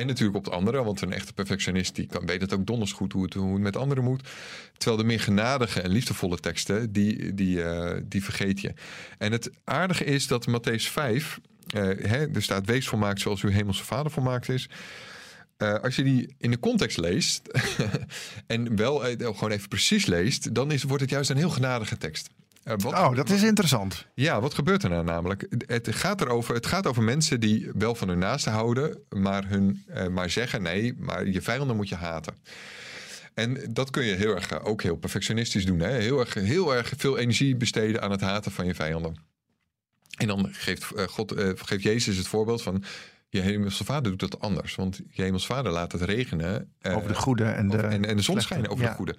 En 0.00 0.06
natuurlijk 0.06 0.36
op 0.36 0.44
de 0.44 0.50
anderen, 0.50 0.84
want 0.84 1.00
een 1.00 1.12
echte 1.12 1.32
perfectionist 1.32 1.94
die 1.94 2.06
kan, 2.06 2.26
weet 2.26 2.40
het 2.40 2.54
ook 2.54 2.66
donders 2.66 2.92
goed 2.92 3.12
hoe 3.12 3.22
het, 3.22 3.34
hoe 3.34 3.52
het 3.52 3.62
met 3.62 3.76
anderen 3.76 4.04
moet. 4.04 4.28
Terwijl 4.76 5.00
de 5.00 5.06
meer 5.06 5.20
genadige 5.20 5.80
en 5.80 5.90
liefdevolle 5.90 6.38
teksten, 6.38 6.92
die, 6.92 7.34
die, 7.34 7.62
eh, 7.62 8.00
die 8.04 8.24
vergeet 8.24 8.60
je. 8.60 8.72
En 9.18 9.32
het 9.32 9.50
aardige 9.64 10.04
is 10.04 10.26
dat 10.26 10.46
Matthäus 10.48 10.90
5, 10.90 11.40
eh, 11.66 11.82
hè, 11.82 12.34
er 12.34 12.42
staat 12.42 12.66
wees 12.66 12.88
volmaakt 12.88 13.20
zoals 13.20 13.42
uw 13.42 13.50
hemelse 13.50 13.84
vader 13.84 14.12
volmaakt 14.12 14.48
is. 14.48 14.68
Eh, 15.56 15.74
als 15.74 15.96
je 15.96 16.02
die 16.02 16.34
in 16.38 16.50
de 16.50 16.58
context 16.58 16.98
leest 16.98 17.42
en 18.46 18.76
wel 18.76 18.98
gewoon 19.18 19.50
even 19.50 19.68
precies 19.68 20.06
leest, 20.06 20.54
dan 20.54 20.72
is, 20.72 20.82
wordt 20.82 21.02
het 21.02 21.10
juist 21.10 21.30
een 21.30 21.36
heel 21.36 21.50
genadige 21.50 21.96
tekst. 21.96 22.28
Wat, 22.62 22.84
Oh, 22.84 23.14
dat 23.14 23.30
is 23.30 23.42
interessant. 23.42 24.06
ja, 24.14 24.40
wat 24.40 24.54
gebeurt 24.54 24.82
er 24.82 24.90
nou 24.90 25.04
namelijk? 25.04 25.46
Het 25.66 25.94
gaat, 25.94 26.20
erover, 26.20 26.54
het 26.54 26.66
gaat 26.66 26.86
over 26.86 27.02
mensen 27.02 27.40
die 27.40 27.70
wel 27.74 27.94
van 27.94 28.08
hun 28.08 28.18
naasten 28.18 28.52
houden, 28.52 29.02
maar, 29.08 29.48
hun, 29.48 29.84
eh, 29.86 30.06
maar 30.06 30.30
zeggen 30.30 30.62
nee, 30.62 30.94
maar 30.98 31.26
je 31.26 31.42
vijanden 31.42 31.76
moet 31.76 31.88
je 31.88 31.94
haten. 31.94 32.34
En 33.34 33.72
dat 33.72 33.90
kun 33.90 34.04
je 34.04 34.14
heel 34.14 34.34
erg, 34.34 34.50
eh, 34.50 34.58
ook 34.62 34.82
heel 34.82 34.96
perfectionistisch 34.96 35.66
doen. 35.66 35.80
Hè? 35.80 35.90
Heel, 35.90 36.20
erg, 36.20 36.34
heel 36.34 36.74
erg 36.74 36.92
veel 36.96 37.18
energie 37.18 37.56
besteden 37.56 38.02
aan 38.02 38.10
het 38.10 38.20
haten 38.20 38.52
van 38.52 38.66
je 38.66 38.74
vijanden. 38.74 39.16
En 40.16 40.26
dan 40.26 40.48
geeft, 40.52 40.84
God, 41.06 41.34
geeft 41.54 41.82
Jezus 41.82 42.16
het 42.16 42.28
voorbeeld 42.28 42.62
van... 42.62 42.84
je 43.32 43.40
hemelse 43.40 43.84
vader 43.84 44.10
doet 44.16 44.30
dat 44.30 44.40
anders. 44.40 44.74
Want 44.74 45.00
je 45.10 45.22
hemelse 45.22 45.46
vader 45.46 45.72
laat 45.72 45.92
het 45.92 46.02
regenen... 46.02 46.70
eh, 46.80 46.96
Over 46.96 47.08
de 47.08 47.14
goede 47.14 47.44
en 47.44 47.68
de, 47.68 47.76
en, 47.78 48.04
en 48.04 48.16
de 48.16 48.22
zon 48.22 48.40
schijnen 48.40 48.70
over 48.70 48.84
Ja. 48.84 48.90
de 48.90 48.96
goede. 48.96 49.16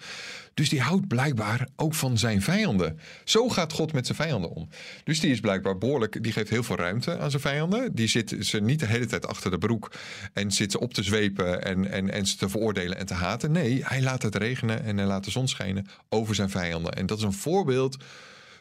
Dus 0.53 0.69
die 0.69 0.81
houdt 0.81 1.07
blijkbaar 1.07 1.67
ook 1.75 1.93
van 1.93 2.17
zijn 2.17 2.41
vijanden. 2.41 2.99
Zo 3.23 3.49
gaat 3.49 3.73
God 3.73 3.93
met 3.93 4.05
zijn 4.05 4.17
vijanden 4.17 4.49
om. 4.49 4.69
Dus 5.03 5.19
die 5.19 5.31
is 5.31 5.39
blijkbaar 5.39 5.77
behoorlijk. 5.77 6.23
Die 6.23 6.31
geeft 6.31 6.49
heel 6.49 6.63
veel 6.63 6.75
ruimte 6.75 7.17
aan 7.17 7.29
zijn 7.29 7.41
vijanden. 7.41 7.95
Die 7.95 8.07
zit 8.07 8.35
ze 8.39 8.59
niet 8.59 8.79
de 8.79 8.85
hele 8.85 9.05
tijd 9.05 9.27
achter 9.27 9.51
de 9.51 9.57
broek. 9.57 9.91
En 10.33 10.51
zit 10.51 10.71
ze 10.71 10.79
op 10.79 10.93
te 10.93 11.03
zwepen 11.03 11.63
en, 11.63 11.91
en, 11.91 12.09
en 12.09 12.25
ze 12.25 12.37
te 12.37 12.49
veroordelen 12.49 12.97
en 12.97 13.05
te 13.05 13.13
haten. 13.13 13.51
Nee, 13.51 13.81
hij 13.85 14.01
laat 14.01 14.21
het 14.21 14.35
regenen 14.35 14.83
en 14.83 14.97
hij 14.97 15.05
laat 15.05 15.23
de 15.23 15.31
zon 15.31 15.47
schijnen 15.47 15.85
over 16.09 16.35
zijn 16.35 16.49
vijanden. 16.49 16.91
En 16.93 17.05
dat 17.05 17.17
is 17.17 17.23
een 17.23 17.33
voorbeeld. 17.33 17.97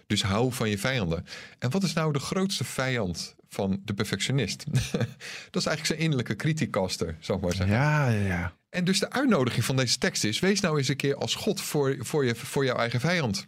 Dus 0.06 0.22
hou 0.22 0.52
van 0.52 0.68
je 0.70 0.78
vijanden. 0.78 1.26
En 1.58 1.70
wat 1.70 1.82
is 1.82 1.92
nou 1.92 2.12
de 2.12 2.18
grootste 2.18 2.64
vijand 2.64 3.34
van 3.50 3.80
de 3.84 3.94
perfectionist? 3.94 4.64
dat 5.50 5.62
is 5.62 5.66
eigenlijk 5.66 5.86
zijn 5.86 5.98
innerlijke 5.98 6.34
kritiekaster, 6.34 7.16
zou 7.20 7.38
ik 7.38 7.44
maar 7.44 7.54
zeggen. 7.54 7.76
Ja, 7.76 8.08
ja, 8.08 8.26
ja. 8.26 8.52
En 8.70 8.84
dus 8.84 8.98
de 8.98 9.10
uitnodiging 9.10 9.64
van 9.64 9.76
deze 9.76 9.98
tekst 9.98 10.24
is: 10.24 10.38
wees 10.38 10.60
nou 10.60 10.78
eens 10.78 10.88
een 10.88 10.96
keer 10.96 11.16
als 11.16 11.34
God 11.34 11.60
voor, 11.60 11.96
voor, 11.98 12.24
je, 12.24 12.34
voor 12.34 12.64
jouw 12.64 12.76
eigen 12.76 13.00
vijand. 13.00 13.46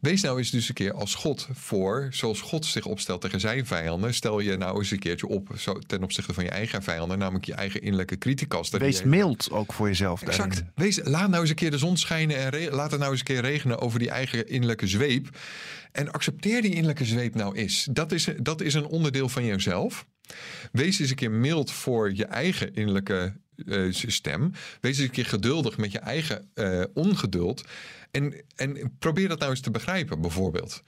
Wees 0.00 0.22
nou 0.22 0.38
eens 0.38 0.50
dus 0.50 0.68
een 0.68 0.74
keer 0.74 0.92
als 0.92 1.14
God 1.14 1.48
voor, 1.52 2.06
zoals 2.10 2.40
God 2.40 2.66
zich 2.66 2.84
opstelt 2.86 3.20
tegen 3.20 3.40
zijn 3.40 3.66
vijanden. 3.66 4.14
Stel 4.14 4.40
je 4.40 4.56
nou 4.56 4.78
eens 4.78 4.90
een 4.90 4.98
keertje 4.98 5.26
op 5.28 5.48
zo, 5.58 5.78
ten 5.86 6.02
opzichte 6.02 6.34
van 6.34 6.44
je 6.44 6.50
eigen 6.50 6.82
vijanden, 6.82 7.18
namelijk 7.18 7.44
je 7.44 7.54
eigen 7.54 7.80
innerlijke 7.82 8.16
die 8.18 8.78
Wees 8.78 8.98
je- 8.98 9.06
mild 9.06 9.50
ook 9.50 9.72
voor 9.72 9.86
jezelf. 9.86 10.22
Exact. 10.22 10.48
daarin. 10.54 10.70
Wees, 10.74 11.00
laat 11.04 11.28
nou 11.28 11.40
eens 11.40 11.50
een 11.50 11.56
keer 11.56 11.70
de 11.70 11.78
zon 11.78 11.96
schijnen 11.96 12.36
en 12.36 12.48
re- 12.48 12.70
laat 12.70 12.90
het 12.90 13.00
nou 13.00 13.10
eens 13.12 13.20
een 13.20 13.26
keer 13.26 13.40
regenen 13.40 13.80
over 13.80 13.98
die 13.98 14.10
eigen 14.10 14.48
innerlijke 14.48 14.86
zweep. 14.86 15.28
En 15.92 16.12
accepteer 16.12 16.62
die 16.62 16.70
innerlijke 16.70 17.04
zweep 17.04 17.34
nou 17.34 17.56
eens. 17.56 17.88
Dat 17.90 18.12
is, 18.12 18.28
dat 18.36 18.60
is 18.60 18.74
een 18.74 18.86
onderdeel 18.86 19.28
van 19.28 19.44
jezelf. 19.44 20.06
Wees 20.72 20.98
eens 20.98 21.10
een 21.10 21.16
keer 21.16 21.30
mild 21.30 21.70
voor 21.72 22.14
je 22.14 22.24
eigen 22.24 22.74
innerlijke 22.74 23.32
eh, 23.66 23.80
stem. 23.90 24.52
Wees 24.80 24.96
eens 24.98 25.06
een 25.06 25.10
keer 25.14 25.26
geduldig 25.26 25.76
met 25.76 25.92
je 25.92 25.98
eigen 25.98 26.48
eh, 26.54 26.82
ongeduld. 26.94 27.64
En, 28.12 28.34
en 28.56 28.96
probeer 28.98 29.28
dat 29.28 29.38
nou 29.38 29.50
eens 29.50 29.60
te 29.60 29.70
begrijpen, 29.70 30.20
bijvoorbeeld. 30.20 30.82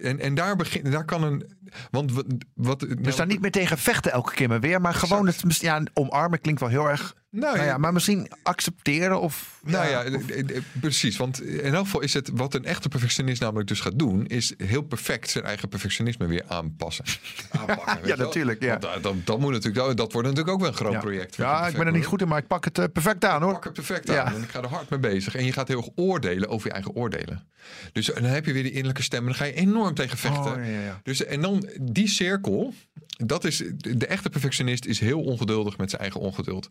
En, 0.00 0.20
en 0.20 0.34
daar, 0.34 0.56
begin, 0.56 0.90
daar 0.90 1.04
kan 1.04 1.22
een. 1.22 1.56
Want 1.90 2.12
wat. 2.12 2.26
wat 2.54 2.86
Dus 2.98 3.16
daar 3.16 3.26
niet 3.26 3.40
meer 3.40 3.50
tegen 3.50 3.78
vechten 3.78 4.12
elke 4.12 4.34
keer 4.34 4.48
maar 4.48 4.60
weer. 4.60 4.80
Maar 4.80 4.94
gewoon 4.94 5.26
het 5.26 5.60
ja, 5.60 5.82
omarmen 5.94 6.40
klinkt 6.40 6.60
wel 6.60 6.68
heel 6.68 6.88
erg. 6.88 7.14
Nou, 7.30 7.56
Nou 7.56 7.66
ja, 7.68 7.78
maar 7.78 7.92
misschien 7.92 8.30
accepteren 8.42 9.20
of. 9.20 9.60
Nou 9.64 9.88
ja, 9.88 10.02
eh, 10.02 10.14
eh, 10.14 10.56
eh, 10.56 10.62
precies. 10.80 11.16
Want 11.16 11.42
in 11.42 11.74
elk 11.74 11.84
geval 11.84 12.00
is 12.00 12.14
het 12.14 12.30
wat 12.34 12.54
een 12.54 12.64
echte 12.64 12.88
perfectionist 12.88 13.40
namelijk 13.40 13.68
dus 13.68 13.80
gaat 13.80 13.98
doen, 13.98 14.26
is 14.26 14.54
heel 14.56 14.82
perfect 14.82 15.30
zijn 15.30 15.44
eigen 15.44 15.68
perfectionisme 15.68 16.26
weer 16.26 16.44
aanpassen. 16.48 17.04
Aanpakken, 17.58 18.06
Ja, 18.08 18.16
wel? 18.16 18.26
natuurlijk, 18.26 18.62
ja. 18.62 18.76
Dat, 18.76 19.02
dat, 19.02 19.14
dat 19.24 19.38
moet 19.38 19.52
natuurlijk, 19.52 19.96
dat 19.96 20.12
wordt 20.12 20.28
natuurlijk 20.28 20.54
ook 20.54 20.60
wel 20.60 20.68
een 20.68 20.76
groot 20.76 20.92
Ja, 20.92 20.98
project. 20.98 21.36
ja 21.36 21.66
ik 21.66 21.76
ben 21.76 21.86
er 21.86 21.92
niet 21.92 22.06
goed 22.06 22.20
in, 22.20 22.28
maar 22.28 22.38
ik 22.38 22.46
pak 22.46 22.64
het 22.64 22.92
perfect 22.92 23.24
aan 23.24 23.42
hoor. 23.42 23.52
Pak 23.52 23.64
het 23.64 23.72
perfect 23.72 24.08
Ja. 24.08 24.24
aan 24.24 24.34
en 24.34 24.42
ik 24.42 24.48
ga 24.50 24.60
er 24.62 24.68
hard 24.68 24.90
mee 24.90 25.00
bezig. 25.00 25.34
En 25.34 25.44
je 25.44 25.52
gaat 25.52 25.68
heel 25.68 25.76
erg 25.78 25.88
oordelen 25.94 26.48
over 26.52 26.66
je 26.66 26.72
eigen 26.72 26.94
oordelen. 26.94 27.46
Dus 27.92 28.06
dan 28.06 28.24
heb 28.24 28.46
je 28.46 28.52
weer 28.52 28.62
die 28.62 28.72
innerlijke 28.72 29.02
stem 29.02 29.18
en 29.18 29.24
dan 29.24 29.34
ga 29.34 29.44
je 29.44 29.52
enorm 29.52 29.94
tegen 29.94 30.18
vechten. 30.18 30.52
Oh, 30.52 30.66
ja, 30.66 30.80
ja. 30.80 31.00
Dus, 31.02 31.24
en 31.24 31.40
dan 31.40 31.68
die 31.80 32.08
cirkel, 32.08 32.74
dat 33.16 33.44
is, 33.44 33.62
de 33.76 34.06
echte 34.06 34.30
perfectionist 34.30 34.84
is 34.84 35.00
heel 35.00 35.20
ongeduldig 35.22 35.76
met 35.78 35.90
zijn 35.90 36.02
eigen 36.02 36.20
ongeduld. 36.20 36.68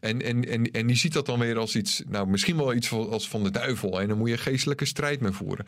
En, 0.00 0.22
en, 0.22 0.48
en, 0.48 0.70
en 0.70 0.86
die 0.86 0.96
ziet 0.96 1.12
dat 1.12 1.26
dan 1.26 1.38
weer 1.38 1.58
als 1.58 1.76
iets, 1.76 2.02
nou 2.08 2.26
misschien 2.26 2.56
wel 2.56 2.74
iets 2.74 2.88
van- 2.88 3.10
als 3.10 3.28
van 3.28 3.42
de 3.42 3.50
duivel. 3.50 4.00
En 4.00 4.08
dan 4.08 4.18
moet 4.18 4.28
je 4.28 4.38
geestelijke 4.38 4.84
strijd 4.84 5.20
mee 5.20 5.32
voeren. 5.32 5.66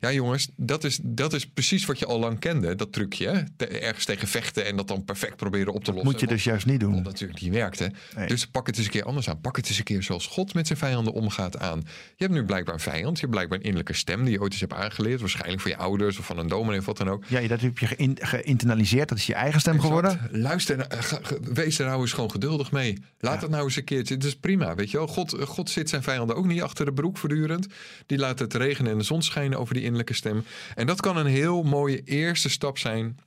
Ja 0.00 0.12
jongens, 0.12 0.48
dat 0.56 0.84
is, 0.84 0.98
dat 1.02 1.32
is 1.32 1.46
precies 1.46 1.84
wat 1.86 1.98
je 1.98 2.06
al 2.06 2.18
lang 2.18 2.38
kende, 2.38 2.74
dat 2.74 2.92
trucje. 2.92 3.46
Te- 3.56 3.66
ergens 3.66 4.04
tegen 4.04 4.28
vechten 4.28 4.66
en 4.66 4.76
dat 4.76 4.88
dan 4.88 5.04
perfect 5.04 5.36
proberen 5.36 5.72
op 5.72 5.84
te 5.84 5.90
lossen. 5.92 6.10
Moet 6.10 6.20
je 6.20 6.26
dus 6.26 6.44
juist 6.44 6.66
niet 6.66 6.80
doen. 6.80 7.02
natuurlijk 7.02 7.40
niet 7.40 7.52
werkt. 7.52 7.78
Hè? 7.78 7.86
Nee. 8.16 8.26
Dus 8.28 8.46
pak 8.46 8.66
het 8.66 8.76
eens 8.76 8.84
een 8.86 8.92
keer 8.92 9.04
anders 9.04 9.28
aan. 9.28 9.40
Pak 9.40 9.56
het 9.56 9.68
eens 9.68 9.78
een 9.78 9.84
keer 9.84 10.02
zoals 10.02 10.26
God 10.26 10.54
met 10.54 10.66
zijn 10.66 10.78
vijanden 10.78 11.12
omgaat 11.12 11.58
aan. 11.58 11.78
Je 12.16 12.24
hebt 12.24 12.32
nu 12.32 12.44
blijkbaar 12.44 12.74
een 12.74 12.80
vijand. 12.80 13.14
Je 13.14 13.20
hebt 13.20 13.30
blijkbaar 13.32 13.58
een 13.58 13.64
innerlijke 13.64 13.92
stem 13.94 14.22
die 14.24 14.32
je 14.32 14.40
ooit 14.40 14.52
eens 14.52 14.60
hebt 14.60 14.72
aangeleerd. 14.72 15.20
Waarschijnlijk 15.20 15.60
van 15.60 15.70
je 15.70 15.76
ouders 15.76 16.18
of 16.18 16.26
van 16.26 16.38
een 16.38 16.48
dominee 16.48 16.78
of 16.78 16.86
wat 16.86 16.96
dan 16.96 17.08
ook. 17.10 17.24
Ja, 17.28 17.40
dat 17.48 17.60
heb 17.60 17.78
je 17.78 17.86
geïn- 17.86 18.18
geïnternaliseerd. 18.20 19.08
Dat 19.08 19.18
is 19.18 19.26
je 19.26 19.34
eigen 19.34 19.60
stem 19.66 19.80
geworden. 19.80 20.10
Exact. 20.10 20.36
Luister, 20.36 20.86
ga- 20.88 21.20
wees 21.52 21.78
er 21.78 21.86
nou 21.86 22.00
eens 22.00 22.12
gewoon 22.12 22.30
geduldig 22.30 22.72
mee. 22.72 22.98
Laat 23.18 23.42
het 23.42 23.50
nou 23.50 23.64
eens 23.64 23.76
een 23.76 23.84
keertje. 23.84 24.14
Het 24.14 24.24
is 24.24 24.36
prima, 24.36 24.74
weet 24.74 24.90
je 24.90 24.96
wel. 24.96 25.06
God, 25.06 25.36
God 25.44 25.70
zit 25.70 25.88
zijn 25.88 26.02
vijanden 26.02 26.36
ook 26.36 26.46
niet 26.46 26.62
achter 26.62 26.84
de 26.84 26.92
broek 26.92 27.16
voortdurend. 27.18 27.66
Die 28.06 28.18
laat 28.18 28.38
het 28.38 28.54
regenen 28.54 28.92
en 28.92 28.98
de 28.98 29.04
zon 29.04 29.22
schijnen 29.22 29.58
over 29.58 29.74
die 29.74 29.82
innerlijke 29.82 30.14
stem. 30.14 30.44
En 30.74 30.86
dat 30.86 31.00
kan 31.00 31.16
een 31.16 31.26
heel 31.26 31.62
mooie 31.62 32.02
eerste 32.04 32.48
stap 32.48 32.78
zijn 32.78 33.18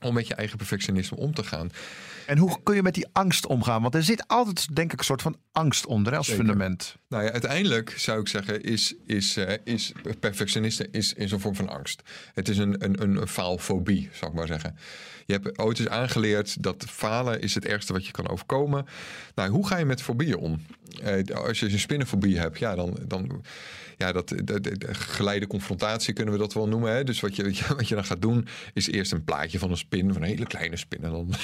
om 0.00 0.14
met 0.14 0.26
je 0.26 0.34
eigen 0.34 0.56
perfectionisme 0.56 1.16
om 1.16 1.34
te 1.34 1.44
gaan. 1.44 1.70
En 2.26 2.38
hoe 2.38 2.58
kun 2.62 2.74
je 2.74 2.82
met 2.82 2.94
die 2.94 3.06
angst 3.12 3.46
omgaan? 3.46 3.82
Want 3.82 3.94
er 3.94 4.02
zit 4.02 4.24
altijd, 4.28 4.76
denk 4.76 4.92
ik, 4.92 4.98
een 4.98 5.04
soort 5.04 5.22
van 5.22 5.36
angst 5.52 5.86
onder 5.86 6.16
als 6.16 6.26
Zeker. 6.26 6.44
fundament. 6.44 6.96
Nou 7.08 7.24
ja, 7.24 7.30
uiteindelijk 7.30 7.94
zou 7.96 8.20
ik 8.20 8.28
zeggen, 8.28 8.62
is, 8.62 8.94
is, 9.06 9.36
eh, 9.36 9.54
is 9.64 9.92
perfectionisten 10.20 10.92
is, 10.92 11.12
is 11.12 11.32
een 11.32 11.40
vorm 11.40 11.54
van 11.54 11.68
angst. 11.68 12.02
Het 12.34 12.48
is 12.48 12.58
een, 12.58 12.84
een, 12.84 13.02
een 13.20 13.28
faalfobie, 13.28 14.08
zou 14.12 14.30
ik 14.30 14.36
maar 14.36 14.46
zeggen. 14.46 14.76
Je 15.30 15.38
hebt 15.42 15.58
ooit 15.58 15.78
eens 15.78 15.88
aangeleerd 15.88 16.62
dat 16.62 16.84
falen 16.88 17.40
is 17.40 17.54
het 17.54 17.64
ergste 17.64 17.92
wat 17.92 18.06
je 18.06 18.12
kan 18.12 18.28
overkomen. 18.28 18.86
Nou, 19.34 19.50
hoe 19.50 19.66
ga 19.66 19.76
je 19.78 19.84
met 19.84 20.02
fobieën 20.02 20.36
om? 20.36 20.60
Eh, 21.02 21.36
als 21.36 21.60
je 21.60 21.72
een 21.72 21.78
spinnenfobie 21.78 22.38
hebt, 22.38 22.58
ja, 22.58 22.74
dan, 22.74 22.96
dan 23.06 23.42
ja, 23.96 24.12
dat, 24.12 24.28
de 24.28 24.76
geleide 24.90 25.46
confrontatie 25.46 26.14
kunnen 26.14 26.34
we 26.34 26.40
dat 26.40 26.52
wel 26.52 26.68
noemen. 26.68 26.92
Hè? 26.92 27.04
Dus 27.04 27.20
wat 27.20 27.36
je, 27.36 27.42
wat 27.76 27.88
je- 27.88 27.94
dan 27.94 28.04
gaat 28.04 28.22
doen, 28.22 28.46
is 28.74 28.86
eerst 28.86 29.12
een 29.12 29.24
plaatje 29.24 29.58
van 29.58 29.70
een 29.70 29.76
spin, 29.76 30.12
van 30.12 30.22
een 30.22 30.28
hele 30.28 30.46
kleine 30.46 30.76
spin. 30.76 31.02
En 31.02 31.10
dan 31.10 31.26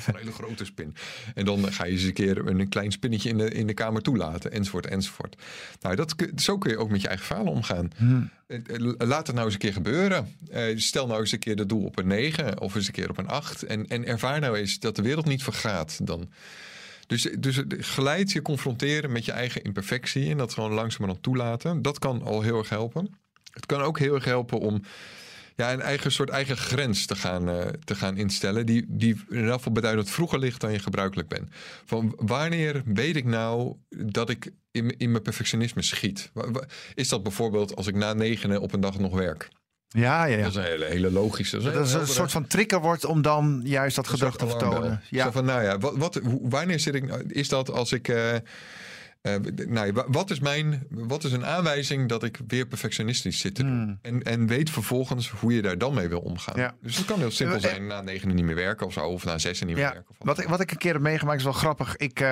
van 0.00 0.14
een 0.14 0.18
hele 0.18 0.32
grote 0.32 0.64
spin. 0.64 0.94
En 1.34 1.44
dan 1.44 1.72
ga 1.72 1.84
je 1.84 1.92
eens 1.92 2.02
een 2.02 2.12
keer 2.12 2.46
een 2.46 2.68
klein 2.68 2.92
spinnetje 2.92 3.28
in 3.28 3.38
de, 3.38 3.50
in 3.50 3.66
de 3.66 3.74
kamer 3.74 4.02
toelaten, 4.02 4.52
enzovoort, 4.52 4.86
enzovoort. 4.86 5.36
Nou, 5.80 5.96
dat, 5.96 6.14
zo 6.36 6.58
kun 6.58 6.70
je 6.70 6.78
ook 6.78 6.90
met 6.90 7.00
je 7.00 7.08
eigen 7.08 7.26
falen 7.26 7.52
omgaan. 7.52 7.90
Eh, 7.98 8.06
Laat 8.98 9.26
het 9.26 9.34
nou 9.34 9.44
eens 9.44 9.54
een 9.54 9.60
keer 9.60 9.72
gebeuren. 9.72 10.34
Eh, 10.50 10.76
stel 10.76 11.06
nou 11.06 11.20
eens 11.20 11.32
een 11.32 11.38
keer 11.38 11.56
het 11.56 11.68
doel 11.68 11.84
op 11.84 11.98
een 11.98 12.06
9 12.06 12.60
of 12.60 12.74
eens 12.74 12.86
een 12.86 12.92
keer 12.92 13.10
op 13.10 13.18
een 13.18 13.28
8. 13.28 13.62
En, 13.62 13.88
en 13.88 14.06
ervaar 14.06 14.40
nou 14.40 14.56
eens 14.56 14.78
dat 14.78 14.96
de 14.96 15.02
wereld 15.02 15.26
niet 15.26 15.42
vergaat 15.42 16.06
dan. 16.06 16.30
Dus, 17.06 17.28
dus 17.38 17.62
geleid 17.78 18.32
je 18.32 18.42
confronteren 18.42 19.12
met 19.12 19.24
je 19.24 19.32
eigen 19.32 19.62
imperfectie 19.62 20.30
en 20.30 20.36
dat 20.36 20.54
gewoon 20.54 20.72
langzamerhand 20.72 21.22
toelaten. 21.22 21.82
Dat 21.82 21.98
kan 21.98 22.22
al 22.22 22.42
heel 22.42 22.58
erg 22.58 22.68
helpen. 22.68 23.14
Het 23.52 23.66
kan 23.66 23.80
ook 23.80 23.98
heel 23.98 24.14
erg 24.14 24.24
helpen 24.24 24.58
om 24.58 24.82
ja, 25.60 25.72
een 25.72 25.80
eigen 25.80 26.12
soort 26.12 26.28
eigen 26.28 26.56
grens 26.56 27.06
te 27.06 27.16
gaan, 27.16 27.48
eh, 27.48 27.66
te 27.84 27.94
gaan 27.94 28.16
instellen. 28.16 28.66
Die, 28.66 28.84
die 28.88 29.22
in 29.28 29.58
beduidend 29.72 30.10
vroeger 30.10 30.38
ligt 30.38 30.60
dan 30.60 30.72
je 30.72 30.78
gebruikelijk 30.78 31.28
bent. 31.28 31.48
Van 31.84 32.12
wanneer 32.16 32.82
weet 32.84 33.16
ik 33.16 33.24
nou 33.24 33.76
dat 33.88 34.30
ik 34.30 34.50
in, 34.70 34.96
in 34.98 35.10
mijn 35.10 35.22
perfectionisme 35.22 35.82
schiet? 35.82 36.32
Is 36.94 37.08
dat 37.08 37.22
bijvoorbeeld 37.22 37.76
als 37.76 37.86
ik 37.86 37.94
na 37.94 38.12
negenen 38.12 38.60
op 38.60 38.72
een 38.72 38.80
dag 38.80 38.98
nog 38.98 39.14
werk? 39.14 39.48
Ja, 39.88 40.24
ja, 40.24 40.36
ja. 40.36 40.42
Dat 40.42 40.50
is 40.50 40.56
een 40.56 40.62
hele, 40.62 40.84
hele 40.84 41.10
logische. 41.10 41.56
Dat 41.56 41.66
is, 41.66 41.72
Dat 41.72 41.86
is 41.86 41.92
een 42.08 42.14
soort 42.14 42.30
van 42.30 42.46
trigger 42.46 42.80
wordt 42.80 43.04
om 43.04 43.22
dan 43.22 43.60
juist 43.64 43.96
dat 43.96 44.08
gedrag 44.08 44.36
te 44.36 44.48
vertonen. 44.48 44.90
Ja. 44.90 45.24
Ja. 45.24 45.32
van, 45.32 45.44
nou 45.44 45.62
ja, 45.62 45.78
wat, 45.78 45.96
wat, 45.96 46.20
wanneer 46.42 46.80
zit 46.80 46.94
ik, 46.94 47.06
nou- 47.06 47.24
is 47.26 47.48
dat 47.48 47.70
als 47.70 47.92
ik, 47.92 48.08
eh, 48.08 48.34
eh, 49.20 49.34
nou 49.68 49.86
ja, 49.86 50.04
wat 50.08 50.30
is 50.30 50.40
mijn, 50.40 50.86
wat 50.90 51.24
is 51.24 51.32
een 51.32 51.44
aanwijzing 51.46 52.08
dat 52.08 52.22
ik 52.24 52.40
weer 52.46 52.66
perfectionistisch 52.66 53.38
zit 53.38 53.54
te 53.54 53.62
doen? 53.62 53.98
En, 54.02 54.22
en 54.22 54.46
weet 54.46 54.70
vervolgens 54.70 55.30
hoe 55.30 55.54
je 55.54 55.62
daar 55.62 55.78
dan 55.78 55.94
mee 55.94 56.08
wil 56.08 56.20
omgaan. 56.20 56.54
Hmm. 56.54 56.62
Ja. 56.62 56.74
Dus 56.82 56.96
dat 56.96 57.04
kan 57.04 57.18
heel 57.18 57.30
simpel 57.30 57.56
Eh, 57.56 57.64
eh, 57.64 57.70
zijn, 57.70 57.86
na 57.86 58.00
negen 58.00 58.34
niet 58.34 58.44
meer 58.44 58.54
werken 58.54 58.86
of 58.86 58.92
zo, 58.92 59.00
of 59.06 59.24
na 59.24 59.38
zes 59.38 59.60
niet 59.60 59.68
meer 59.76 59.84
Ja, 59.84 59.92
werken. 59.92 60.10
Of 60.18 60.26
wat 60.26 60.38
ik, 60.38 60.48
wat 60.48 60.60
ik 60.60 60.70
een 60.70 60.76
keer 60.76 60.92
heb 60.92 61.02
meegemaakt 61.02 61.38
is 61.38 61.44
wel 61.44 61.52
grappig. 61.52 61.96
Ik, 61.96 62.24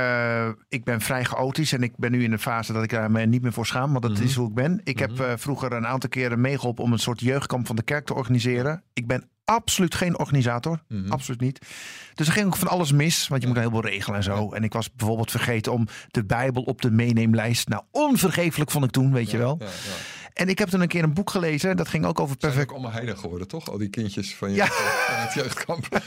ik 0.68 0.84
ben 0.84 1.00
vrij 1.00 1.24
chaotisch 1.24 1.72
en 1.72 1.82
ik 1.82 1.92
ben 1.96 2.10
nu 2.10 2.22
in 2.22 2.32
een 2.32 2.38
fase 2.38 2.72
dat 2.72 2.82
ik 2.82 2.90
daar 2.90 3.10
me 3.10 3.26
niet 3.26 3.42
meer 3.42 3.52
voor 3.52 3.66
schaam. 3.66 3.90
Want 3.90 4.02
dat 4.02 4.12
Mhm. 4.12 4.22
is 4.22 4.34
hoe 4.34 4.48
ik 4.48 4.54
ben. 4.54 4.80
Ik 4.84 4.98
heb 4.98 5.20
eh, 5.20 5.32
vroeger 5.36 5.72
een 5.72 5.86
aantal 5.86 6.08
keren 6.08 6.40
meegeholpen 6.40 6.84
om 6.84 6.92
een 6.92 6.98
soort 6.98 7.20
jeugdkamp 7.20 7.66
van 7.66 7.76
de 7.76 7.82
kerk 7.82 8.06
te 8.06 8.14
organiseren. 8.14 8.82
Ik 8.92 9.06
ben 9.06 9.28
absoluut 9.48 9.94
geen 9.94 10.18
organisator. 10.18 10.80
Mhm. 10.88 11.10
Absoluut 11.10 11.40
niet. 11.40 11.66
Dus 12.14 12.26
er 12.26 12.32
ging 12.32 12.46
ook 12.46 12.56
van 12.56 12.68
alles 12.68 12.92
mis. 12.92 13.28
Want 13.28 13.40
je 13.40 13.46
moet 13.48 13.56
een 13.56 13.62
heleboel 13.62 13.90
regelen 13.90 14.16
en 14.16 14.22
zo. 14.22 14.52
En 14.52 14.64
ik 14.64 14.72
was 14.72 14.92
bijvoorbeeld 14.92 15.30
vergeten 15.30 15.72
om 15.72 15.86
de 16.10 16.24
Bijbel 16.24 16.62
op 16.62 16.82
de 16.82 16.90
meeneemlijst. 16.90 17.68
Nou, 17.68 17.82
onvergeeflijk 17.90 18.70
vond 18.70 18.84
ik 18.84 18.90
toen, 18.90 19.12
weet 19.12 19.30
je 19.30 19.38
wel. 19.38 19.56
Ja, 19.58 19.64
ja. 19.64 19.70
En 20.38 20.48
ik 20.48 20.58
heb 20.58 20.68
toen 20.68 20.80
een 20.80 20.88
keer 20.88 21.02
een 21.02 21.12
boek 21.14 21.30
gelezen. 21.30 21.76
Dat 21.76 21.88
ging 21.88 22.04
ook 22.04 22.20
over 22.20 22.36
Zijn 22.38 22.52
perfect. 22.52 22.70
ook 22.70 22.76
allemaal 22.76 22.96
heilig 22.96 23.20
geworden, 23.20 23.48
toch? 23.48 23.70
Al 23.70 23.78
die 23.78 23.88
kindjes 23.88 24.34
van, 24.34 24.50
je, 24.50 24.56
Ja. 24.56 24.66
van 25.08 25.16
het 25.24 25.34
jeugdkamp. 25.34 25.88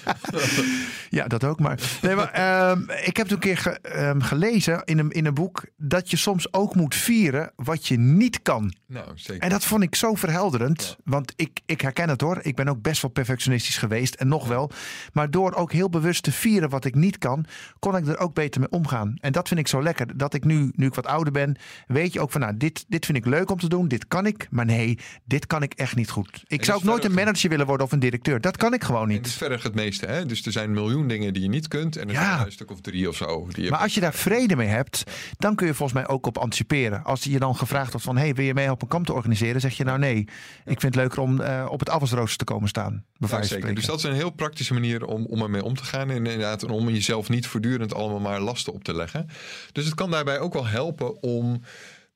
Ja, 1.09 1.27
dat 1.27 1.43
ook 1.43 1.59
maar. 1.59 1.79
Nee, 2.01 2.15
maar 2.15 2.31
ehm, 2.31 2.81
ik 3.03 3.17
heb 3.17 3.27
toen 3.27 3.35
een 3.35 3.39
keer 3.39 3.57
ge- 3.57 3.79
ehm, 3.81 4.19
gelezen 4.19 4.81
in 4.85 4.99
een, 4.99 5.09
in 5.11 5.25
een 5.25 5.33
boek 5.33 5.63
dat 5.77 6.11
je 6.11 6.17
soms 6.17 6.53
ook 6.53 6.75
moet 6.75 6.95
vieren 6.95 7.51
wat 7.55 7.87
je 7.87 7.97
niet 7.99 8.41
kan. 8.41 8.73
nou, 8.87 9.05
zeker. 9.15 9.43
En 9.43 9.49
dat 9.49 9.63
vond 9.65 9.83
ik 9.83 9.95
zo 9.95 10.15
verhelderend. 10.15 10.97
Want 11.03 11.33
ik, 11.35 11.59
ik 11.65 11.81
herken 11.81 12.09
het 12.09 12.21
hoor. 12.21 12.39
Ik 12.41 12.55
ben 12.55 12.67
ook 12.67 12.81
best 12.81 13.01
wel 13.01 13.11
perfectionistisch 13.11 13.77
geweest 13.77 14.13
en 14.15 14.27
nog 14.27 14.47
wel. 14.47 14.71
Maar 15.13 15.31
door 15.31 15.53
ook 15.53 15.71
heel 15.71 15.89
bewust 15.89 16.23
te 16.23 16.31
vieren 16.31 16.69
wat 16.69 16.85
ik 16.85 16.95
niet 16.95 17.17
kan, 17.17 17.45
kon 17.79 17.95
ik 17.95 18.07
er 18.07 18.17
ook 18.19 18.33
beter 18.33 18.59
mee 18.61 18.69
omgaan. 18.69 19.13
En 19.19 19.31
dat 19.31 19.47
vind 19.47 19.59
ik 19.59 19.67
zo 19.67 19.83
lekker. 19.83 20.17
Dat 20.17 20.33
ik 20.33 20.43
nu, 20.43 20.71
nu 20.75 20.85
ik 20.85 20.95
wat 20.95 21.05
ouder 21.07 21.33
ben, 21.33 21.55
weet 21.87 22.13
je 22.13 22.19
ook 22.19 22.31
van 22.31 22.41
nou, 22.41 22.57
dit, 22.57 22.85
dit 22.87 23.05
vind 23.05 23.17
ik 23.17 23.25
leuk 23.25 23.51
om 23.51 23.59
te 23.59 23.69
doen. 23.69 23.87
Dit 23.87 24.07
kan 24.07 24.20
ik. 24.25 24.47
Maar 24.49 24.65
nee, 24.65 24.97
dit 25.25 25.47
kan 25.47 25.63
ik 25.63 25.73
echt 25.73 25.95
niet 25.95 26.09
goed. 26.09 26.43
Ik 26.47 26.65
zou 26.65 26.77
ook 26.77 26.83
nooit 26.83 27.05
een 27.05 27.13
manager 27.13 27.49
willen 27.49 27.65
worden 27.65 27.85
of 27.85 27.91
een 27.91 27.99
directeur. 27.99 28.41
Dat 28.41 28.57
kan 28.57 28.73
ik 28.73 28.83
gewoon 28.83 29.07
niet. 29.07 29.17
het 29.17 29.25
is 29.25 29.33
verder 29.35 29.63
het 29.63 29.75
meeste. 29.75 30.05
Hè? 30.05 30.25
Dus 30.25 30.45
er 30.45 30.51
zijn 30.51 30.65
een 30.67 30.73
miljoen 30.73 31.07
dingen 31.07 31.33
die 31.33 31.41
je 31.43 31.49
niet 31.49 31.67
kunt. 31.67 31.95
En 31.97 32.07
er 32.07 32.13
Ja. 32.13 32.33
zijn 32.35 32.45
een 32.45 32.51
stuk 32.51 32.71
of 32.71 32.81
drie 32.81 33.09
of 33.09 33.15
zo. 33.15 33.47
Die 33.51 33.69
Maar 33.69 33.79
als 33.79 33.93
je 33.93 33.99
daar 33.99 34.13
vrede 34.13 34.55
mee 34.55 34.67
hebt, 34.67 35.03
dan 35.37 35.55
kun 35.55 35.67
je 35.67 35.73
volgens 35.73 35.99
mij 35.99 36.07
ook 36.07 36.25
op 36.25 36.37
anticiperen. 36.37 37.03
Als 37.03 37.23
je 37.23 37.39
dan 37.39 37.55
gevraagd 37.55 37.91
wordt 37.91 38.05
van, 38.05 38.17
hey, 38.17 38.33
wil 38.33 38.45
je 38.45 38.53
mee 38.53 38.71
op 38.71 38.81
een 38.81 38.87
kamp 38.87 39.05
te 39.05 39.13
organiseren? 39.13 39.61
Zeg 39.61 39.77
je 39.77 39.83
nou 39.83 39.99
nee, 39.99 40.17
ik 40.65 40.79
vind 40.79 40.81
het 40.83 40.95
leuker 40.95 41.19
om 41.19 41.41
eh, 41.41 41.67
op 41.69 41.79
het 41.79 41.89
afwasrooster 41.89 42.37
te 42.37 42.43
komen 42.53 42.69
staan. 42.69 43.03
Ja, 43.29 43.43
zeker. 43.43 43.75
Dus 43.75 43.85
dat 43.85 43.97
is 43.97 44.03
een 44.03 44.13
heel 44.13 44.29
praktische 44.29 44.73
manier 44.73 45.05
om, 45.05 45.25
om 45.25 45.41
ermee 45.41 45.63
om 45.63 45.75
te 45.75 45.83
gaan. 45.83 46.09
En 46.09 46.15
inderdaad, 46.15 46.63
om 46.63 46.89
jezelf 46.89 47.29
niet 47.29 47.47
voortdurend 47.47 47.93
allemaal 47.93 48.19
maar 48.19 48.39
lasten 48.39 48.73
op 48.73 48.83
te 48.83 48.93
leggen. 48.95 49.29
Dus 49.71 49.85
het 49.85 49.95
kan 49.95 50.11
daarbij 50.11 50.39
ook 50.39 50.53
wel 50.53 50.67
helpen 50.67 51.23
om. 51.23 51.61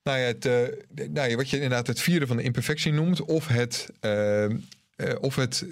Nou 0.05 0.17
ja, 0.17 0.25
het, 0.25 0.45
eh, 0.45 1.07
nou 1.09 1.29
ja, 1.29 1.35
wat 1.35 1.49
je 1.49 1.55
inderdaad 1.55 1.87
het 1.87 2.01
vieren 2.01 2.27
van 2.27 2.37
de 2.37 2.43
imperfectie 2.43 2.93
noemt. 2.93 3.21
Of 3.21 3.47
het. 3.47 3.89
eh, 3.99 4.43
eh, 4.45 4.51
of 5.19 5.35
het, 5.35 5.65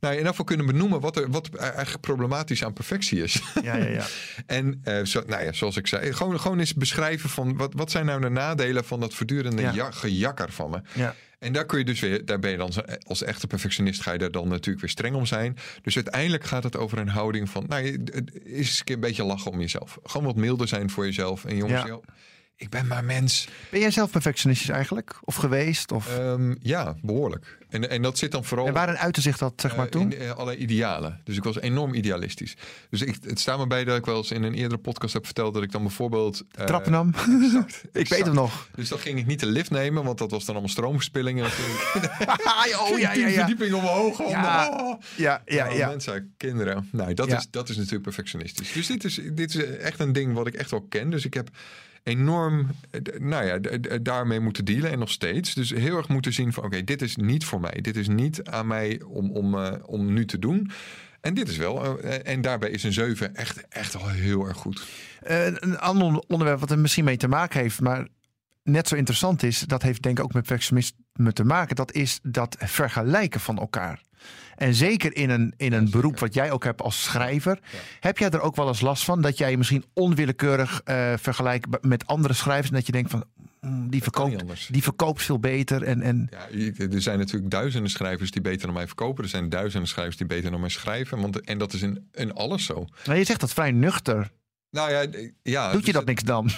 nou 0.00 0.14
ja, 0.14 0.20
in 0.20 0.26
geval 0.26 0.44
kunnen 0.44 0.66
benoemen 0.66 1.00
wat 1.00 1.16
er 1.16 1.30
wat 1.30 1.54
eigenlijk 1.54 2.00
problematisch 2.00 2.64
aan 2.64 2.72
perfectie 2.72 3.22
is. 3.22 3.42
Ja, 3.62 3.76
ja, 3.76 3.86
ja. 3.86 4.06
En 4.46 4.80
zo, 5.06 5.22
nou 5.26 5.44
ja, 5.44 5.52
zoals 5.52 5.76
ik 5.76 5.86
zei, 5.86 6.12
gewoon, 6.12 6.40
gewoon 6.40 6.58
eens 6.58 6.74
beschrijven 6.74 7.30
van 7.30 7.56
wat, 7.56 7.72
wat 7.74 7.90
zijn 7.90 8.06
nou 8.06 8.20
de 8.20 8.28
nadelen 8.28 8.84
van 8.84 9.00
dat 9.00 9.14
voortdurende 9.14 9.62
Ja. 9.62 9.72
ja. 9.72 9.90
gejakker 9.90 10.52
van 10.52 10.70
me. 10.70 10.80
ja. 10.94 11.14
En 11.38 11.52
daar 11.52 11.66
kun 11.66 11.78
je 11.78 11.84
dus 11.84 12.00
weer, 12.00 12.24
daar 12.24 12.38
ben 12.38 12.50
je 12.50 12.56
dan 12.56 12.72
als 13.06 13.22
echte 13.22 13.46
perfectionist 13.46 14.02
ga 14.02 14.12
je 14.12 14.18
daar 14.18 14.30
dan 14.30 14.48
natuurlijk 14.48 14.80
weer 14.80 14.90
streng 14.90 15.14
om 15.14 15.26
zijn. 15.26 15.56
Dus 15.82 15.94
uiteindelijk 15.94 16.44
gaat 16.44 16.62
het 16.62 16.76
over 16.76 16.98
een 16.98 17.08
houding 17.08 17.50
van, 17.50 17.64
nou, 17.68 18.04
is 18.44 18.78
een 18.78 18.84
keer 18.84 18.94
een 18.94 19.00
beetje 19.00 19.24
lachen 19.24 19.50
om 19.50 19.60
jezelf. 19.60 19.98
Gewoon 20.04 20.26
wat 20.26 20.36
milder 20.36 20.68
zijn 20.68 20.90
voor 20.90 21.04
jezelf. 21.04 21.44
En 21.44 21.56
jongens, 21.56 21.82
Ja. 21.86 22.00
Ik 22.60 22.68
ben 22.70 22.86
maar 22.86 23.04
mens. 23.04 23.48
Ben 23.70 23.80
jij 23.80 23.90
zelf 23.90 24.10
perfectionistisch 24.10 24.68
eigenlijk? 24.68 25.14
Of 25.24 25.34
geweest? 25.34 25.92
Of... 25.92 26.18
Ehm, 26.18 26.54
ja, 26.60 26.94
behoorlijk. 27.02 27.58
En, 27.70 27.90
en 27.90 28.02
dat 28.02 28.18
zit 28.18 28.30
dan 28.32 28.44
vooral 28.44 28.66
en 28.66 28.72
waarin 28.72 28.96
uitte 28.98 29.20
zich 29.20 29.38
dat, 29.38 29.52
zeg 29.56 29.76
maar, 29.76 29.84
eh, 29.84 29.90
toen? 29.90 30.12
in 30.12 30.18
eh, 30.20 30.30
alle 30.30 30.56
idealen. 30.56 31.20
Dus 31.24 31.36
ik 31.36 31.42
was 31.44 31.60
enorm 31.60 31.94
idealistisch. 31.94 32.56
Dus 32.90 33.02
ik, 33.02 33.16
het 33.22 33.40
staat 33.40 33.58
me 33.58 33.66
bij 33.66 33.84
dat 33.84 33.96
ik 33.98 34.04
wel 34.04 34.16
eens 34.16 34.30
in 34.30 34.42
een 34.42 34.54
eerdere 34.54 34.80
podcast 34.80 35.12
heb 35.12 35.24
verteld 35.24 35.54
dat 35.54 35.62
ik 35.62 35.72
dan 35.72 35.82
bijvoorbeeld. 35.82 36.42
eh, 36.54 36.64
Trappen 36.64 36.92
nam? 36.92 37.14
exact, 37.44 37.82
ik 37.92 38.08
weet 38.08 38.24
hem 38.24 38.34
nog. 38.34 38.68
Dus 38.74 38.88
dan 38.88 38.98
ging 38.98 39.18
ik 39.18 39.26
niet 39.26 39.40
de 39.40 39.46
lift 39.46 39.70
nemen, 39.70 40.04
want 40.04 40.18
dat 40.18 40.30
was 40.30 40.44
dan 40.44 40.54
allemaal 40.54 40.72
stroomverspilling. 40.72 41.36
En 41.38 41.42
dan 41.42 41.52
ging 41.52 41.68
ik 41.68 42.80
oh, 42.80 42.98
ja, 42.98 43.12
ja, 43.12 43.26
ja. 43.26 43.34
verdiepingen 43.34 43.76
omhoog. 43.76 44.20
om- 44.20 44.30
Ja. 44.30 44.68
oh. 44.80 45.00
Ja, 45.16 45.42
ja, 45.46 45.66
ja. 45.70 45.88
Mensen, 45.88 46.34
kinderen. 46.36 46.88
Nou, 46.92 47.14
dat, 47.14 47.28
Ja. 47.28 47.36
is, 47.38 47.46
dat 47.50 47.68
is 47.68 47.76
natuurlijk 47.76 48.02
perfectionistisch. 48.02 48.72
Dus 48.72 48.86
dit 48.86 49.04
is, 49.04 49.20
dit 49.32 49.54
is 49.54 49.64
echt 49.76 50.00
een 50.00 50.12
ding 50.12 50.34
wat 50.34 50.46
ik 50.46 50.54
echt 50.54 50.70
wel 50.70 50.86
ken. 50.88 51.10
Dus 51.10 51.24
ik 51.24 51.34
heb 51.34 51.48
enorm 52.08 52.66
eh, 52.90 53.00
nou 53.18 53.44
ja, 53.44 53.58
daarmee 53.98 54.40
moeten 54.40 54.64
dealen 54.64 54.90
en 54.90 54.98
nog 54.98 55.10
steeds. 55.10 55.54
Dus 55.54 55.70
heel 55.70 55.96
erg 55.96 56.08
moeten 56.08 56.32
zien 56.32 56.52
van 56.52 56.64
oké, 56.64 56.84
dit 56.84 57.02
is 57.02 57.16
niet 57.16 57.44
voor 57.44 57.60
mij. 57.60 57.78
Dit 57.80 57.96
is 57.96 58.08
niet 58.08 58.44
aan 58.44 58.66
mij 58.66 59.02
om, 59.06 59.30
om, 59.30 59.54
eh, 59.54 59.72
om 59.86 60.12
nu 60.12 60.24
te 60.24 60.38
doen. 60.38 60.70
En 61.20 61.34
dit 61.34 61.48
is 61.48 61.56
wel. 61.56 62.00
eh, 62.00 62.32
en 62.32 62.40
daarbij 62.40 62.70
is 62.70 62.82
een 62.82 62.92
7 62.92 63.34
echt, 63.34 63.68
echt 63.68 63.92
wel 63.92 64.08
heel 64.08 64.46
erg 64.46 64.56
goed. 64.56 64.86
Een 65.20 65.78
ander 65.78 66.22
onderwerp 66.26 66.60
wat 66.60 66.70
er 66.70 66.78
misschien 66.78 67.04
mee 67.04 67.16
te 67.16 67.28
maken 67.28 67.60
heeft, 67.60 67.80
maar 67.80 68.08
net 68.62 68.88
zo 68.88 68.94
interessant 68.94 69.42
is, 69.42 69.60
dat 69.60 69.82
heeft 69.82 70.02
denk 70.02 70.18
ik 70.18 70.24
ook 70.24 70.32
met 70.32 70.46
perfectionisme 70.46 71.32
te 71.32 71.44
maken, 71.44 71.76
dat 71.76 71.92
is 71.92 72.18
dat 72.22 72.56
vergelijken 72.58 73.40
van 73.40 73.58
elkaar. 73.58 74.00
En 74.56 74.74
zeker 74.74 75.16
in 75.16 75.30
een, 75.30 75.54
in 75.56 75.72
een 75.72 75.90
beroep 75.90 76.18
wat 76.18 76.34
jij 76.34 76.50
ook 76.50 76.64
hebt 76.64 76.82
als 76.82 77.02
schrijver, 77.02 77.58
heb 78.00 78.18
jij 78.18 78.30
er 78.30 78.40
ook 78.40 78.56
wel 78.56 78.68
eens 78.68 78.80
last 78.80 79.04
van 79.04 79.20
dat 79.22 79.38
jij 79.38 79.50
je 79.50 79.58
misschien 79.58 79.84
onwillekeurig 79.94 80.80
eh, 80.84 81.12
vergelijkt 81.16 81.66
met 81.80 82.06
andere 82.06 82.34
schrijvers 82.34 82.68
en 82.68 82.74
dat 82.74 82.86
je 82.86 82.92
denkt 82.92 83.10
van 83.10 83.24
mm, 83.60 83.90
die, 83.90 84.02
verkoopt, 84.02 84.72
die 84.72 84.82
verkoopt 84.82 85.22
veel 85.22 85.38
beter 85.38 85.82
en, 85.82 86.02
en 86.02 86.28
Ja, 86.30 86.46
er 86.90 87.02
zijn 87.02 87.18
natuurlijk 87.18 87.50
duizenden 87.50 87.90
schrijvers 87.90 88.30
die 88.30 88.42
beter 88.42 88.66
dan 88.66 88.74
mij 88.74 88.86
verkopen. 88.86 89.24
Er 89.24 89.30
zijn 89.30 89.48
duizenden 89.48 89.88
schrijvers 89.88 90.16
die 90.16 90.26
beter 90.26 90.50
dan 90.50 90.60
mij 90.60 90.68
schrijven. 90.68 91.20
Want, 91.20 91.40
en 91.40 91.58
dat 91.58 91.72
is 91.72 91.82
in, 91.82 92.08
in 92.12 92.32
alles 92.34 92.64
zo. 92.64 92.84
nou, 93.04 93.18
je 93.18 93.24
zegt 93.24 93.40
dat 93.40 93.52
vrij 93.52 93.72
nuchter. 93.72 94.30
Nou 94.70 94.90
ja, 94.90 95.06
ja 95.42 95.72
Doet 95.72 95.86
je 95.86 95.92
dus 95.92 96.04
dat 96.04 96.06
het- 96.06 96.06
niks 96.06 96.22
dan? 96.22 96.50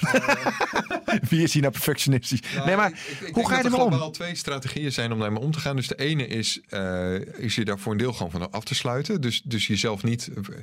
Wie 1.30 1.42
is 1.42 1.52
hier 1.52 1.62
nou 1.62 1.72
perfectionistisch? 1.74 2.40
Nou, 2.54 2.66
nee, 2.66 2.76
maar 2.76 2.88
ik- 2.90 2.96
ik- 3.20 3.28
ik 3.28 3.34
hoe 3.34 3.46
ga 3.48 3.52
je 3.52 3.58
er 3.58 3.64
ermee 3.64 3.80
om? 3.80 3.88
globaal 3.90 4.10
twee 4.10 4.34
strategieën 4.34 4.92
zijn 4.92 5.12
om 5.12 5.18
daarmee 5.18 5.40
om 5.42 5.50
te 5.50 5.60
gaan. 5.60 5.76
Dus 5.76 5.86
de 5.88 5.96
ene 5.96 6.26
is, 6.26 6.60
eh, 6.68 7.14
is 7.38 7.54
je 7.54 7.64
daar 7.64 7.78
voor 7.78 7.92
een 7.92 7.98
deel 7.98 8.12
gewoon 8.12 8.30
van 8.30 8.50
af 8.50 8.64
te 8.64 8.74
sluiten. 8.74 9.20
Dus, 9.20 9.42
dus 9.42 9.66
jezelf 9.66 10.02
niet 10.02 10.28
eh, 10.34 10.54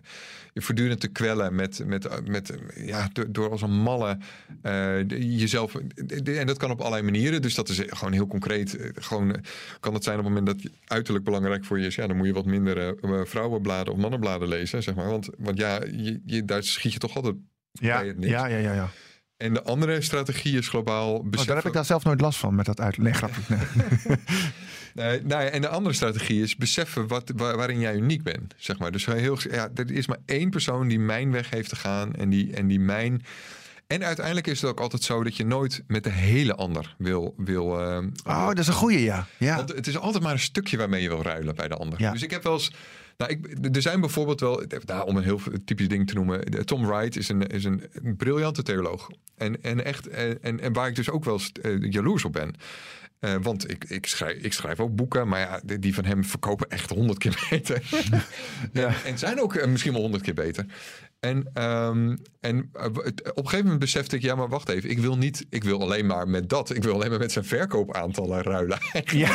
voortdurend 0.54 1.00
te 1.00 1.08
kwellen 1.08 1.56
met, 1.56 1.82
met, 1.86 2.28
met 2.28 2.54
ja, 2.76 3.10
door, 3.30 3.50
als 3.52 3.62
een 3.62 3.72
malle 3.82 4.18
eh, 4.62 5.10
jezelf. 5.20 5.76
En 6.24 6.48
dat 6.48 6.58
kan 6.58 6.72
op 6.72 6.80
allerlei 6.80 7.04
manieren. 7.04 7.42
Dus 7.42 7.56
dat 7.56 7.70
is 7.70 7.82
gewoon 7.86 8.14
heel 8.14 8.28
concreet. 8.28 8.78
Gewoon 8.94 9.36
kan 9.80 9.94
het 9.94 10.04
zijn 10.04 10.18
op 10.20 10.26
het 10.26 10.34
moment 10.34 10.48
dat 10.54 10.62
je 10.62 10.72
uiterlijk 10.86 11.26
belangrijk 11.26 11.66
voor 11.66 11.80
je 11.80 11.86
is. 11.86 11.96
Ja, 11.96 12.08
dan 12.08 12.18
moet 12.18 12.28
je 12.28 12.34
wat 12.34 12.46
minder 12.46 12.96
vrouwenbladen 13.28 13.94
of 13.94 14.00
mannenbladen 14.00 14.48
lezen, 14.48 14.84
zeg 14.84 14.96
maar. 14.96 15.08
Want, 15.10 15.30
want 15.38 15.58
ja, 15.58 15.80
je, 15.92 16.22
je, 16.26 16.46
daar 16.46 16.64
schiet 16.64 16.94
je 16.94 17.00
toch 17.00 17.16
altijd 17.16 17.36
Ja, 17.72 17.98
bij 18.00 18.08
het 18.08 18.18
niks. 18.18 18.32
ja, 18.32 18.46
ja, 18.46 18.58
ja. 18.58 18.74
ja. 18.74 18.90
En 19.38 19.54
de 19.54 19.64
andere 19.64 20.02
strategie 20.02 20.58
is 20.58 20.68
globaal 20.70 21.14
Oh, 21.14 21.24
beseffen... 21.24 21.46
daar 21.48 21.56
heb 21.56 21.66
ik 21.66 21.74
daar 21.74 21.86
zelf 21.86 22.04
nooit 22.04 22.22
last 22.22 22.40
van 22.40 22.56
met 22.56 22.66
dat 22.66 22.80
uit. 22.80 22.98
Nee, 22.98 23.14
grapje. 23.14 23.42
Nee. 23.48 24.18
Nee, 24.94 25.22
nou 25.24 25.44
ja, 25.44 25.50
en 25.50 25.62
de 25.62 25.68
andere 25.68 25.96
strategie 25.96 26.42
is 26.42 26.56
beseffen 26.56 27.08
wat, 27.08 27.32
waar- 27.36 27.58
waarin 27.58 27.80
jij 27.80 27.96
uniek 27.96 28.24
bent. 28.24 28.54
Zeg 28.58 28.78
maar. 28.78 28.92
Dus 28.92 29.06
heel, 29.06 29.38
ja, 29.52 29.70
er 29.76 29.92
is 29.92 30.08
maar 30.08 30.18
één 30.26 30.50
persoon 30.50 30.88
die 30.88 31.00
mijn 31.00 31.32
weg 31.32 31.50
heeft 31.50 31.70
te 31.70 31.76
gaan 31.76 32.16
en 32.16 32.30
die, 32.30 32.54
en 32.54 32.68
die 32.68 32.80
mijn. 32.80 33.24
En 33.88 34.04
uiteindelijk 34.04 34.48
is 34.48 34.62
het 34.62 34.70
ook 34.70 34.80
altijd 34.80 35.04
zo 35.04 35.24
dat 35.24 35.38
je 35.38 35.46
nooit 35.46 35.84
met 35.88 36.04
de 36.04 36.10
hele 36.10 36.56
ander 36.56 36.96
wil. 36.98 37.34
wil 37.38 37.80
eh, 37.82 37.98
Oh, 38.26 38.48
dat 38.48 38.58
is 38.58 38.68
een 38.68 38.74
goeie, 38.74 39.02
ja. 39.04 39.28
ja. 39.38 39.56
want 39.56 39.70
het 39.74 39.88
is 39.88 39.98
altijd 39.98 40.24
maar 40.24 40.34
een 40.34 40.40
stukje 40.40 40.78
waarmee 40.78 41.02
je 41.02 41.10
wil 41.10 41.22
ruilen 41.22 41.56
bij 41.56 41.68
de 41.68 41.76
ander. 41.76 42.02
Ja. 42.02 42.12
Dus 42.12 42.22
ik 42.24 42.32
heb 42.32 42.44
wel 42.44 42.54
eens. 42.54 42.72
Nou, 43.18 43.32
ik, 43.32 43.76
er 43.76 43.82
zijn 43.82 44.00
bijvoorbeeld 44.00 44.40
wel, 44.40 44.64
nou, 44.86 45.08
om 45.08 45.18
een 45.18 45.24
heel 45.24 45.40
typisch 45.66 45.88
ding 45.88 46.08
te 46.08 46.14
noemen. 46.14 46.66
Tom 46.66 46.86
Wright 46.86 47.16
is 47.16 47.30
een, 47.30 47.48
is 47.48 47.64
een 47.64 47.84
briljante 48.18 48.64
theoloog. 48.64 49.08
En, 49.38 49.62
en, 49.64 49.86
echt, 49.86 50.08
en, 50.08 50.44
en, 50.44 50.60
en 50.60 50.74
waar 50.74 50.88
ik 50.88 50.96
dus 50.96 51.10
ook 51.10 51.24
wel 51.26 51.40
eh, 51.62 51.82
jaloers 51.92 52.26
op 52.26 52.34
ben. 52.34 52.54
Eh, 53.20 53.36
want 53.42 53.70
ik, 53.72 53.84
ik, 53.84 54.06
schrijf, 54.06 54.38
ik 54.44 54.54
schrijf 54.54 54.80
ook 54.80 54.96
boeken, 54.96 55.28
maar 55.28 55.40
ja, 55.40 55.62
die- 55.80 55.94
van 55.94 56.06
hem 56.06 56.24
verkopen 56.26 56.70
echt 56.70 56.90
honderd 56.90 57.18
keer 57.20 57.48
beter. 57.50 57.82
Ja. 58.74 58.88
en, 58.88 58.96
en 59.06 59.18
zijn 59.18 59.42
ook 59.42 59.56
eh, 59.56 59.68
misschien 59.68 59.94
wel 59.94 60.02
honderd 60.02 60.24
keer 60.24 60.34
beter. 60.34 60.66
En, 61.20 61.50
ehm, 61.54 62.16
en 62.40 62.70
eh, 62.74 62.86
op 62.86 62.98
een 63.38 63.44
gegeven 63.44 63.62
moment 63.64 63.80
besefte 63.80 64.16
ik, 64.16 64.22
ja, 64.22 64.36
maar 64.36 64.48
wacht 64.50 64.70
even. 64.70 64.90
Ik 64.90 65.00
wil 65.00 65.18
niet, 65.18 65.46
ik 65.50 65.64
wil 65.64 65.82
alleen 65.82 66.06
maar 66.06 66.28
met 66.28 66.50
dat. 66.50 66.76
Ik 66.76 66.84
wil 66.84 66.94
alleen 66.94 67.10
maar 67.10 67.20
met 67.20 67.32
zijn 67.32 67.46
verkoopaantallen 67.46 68.42
ruilen. 68.42 68.78
Ja. 69.06 69.30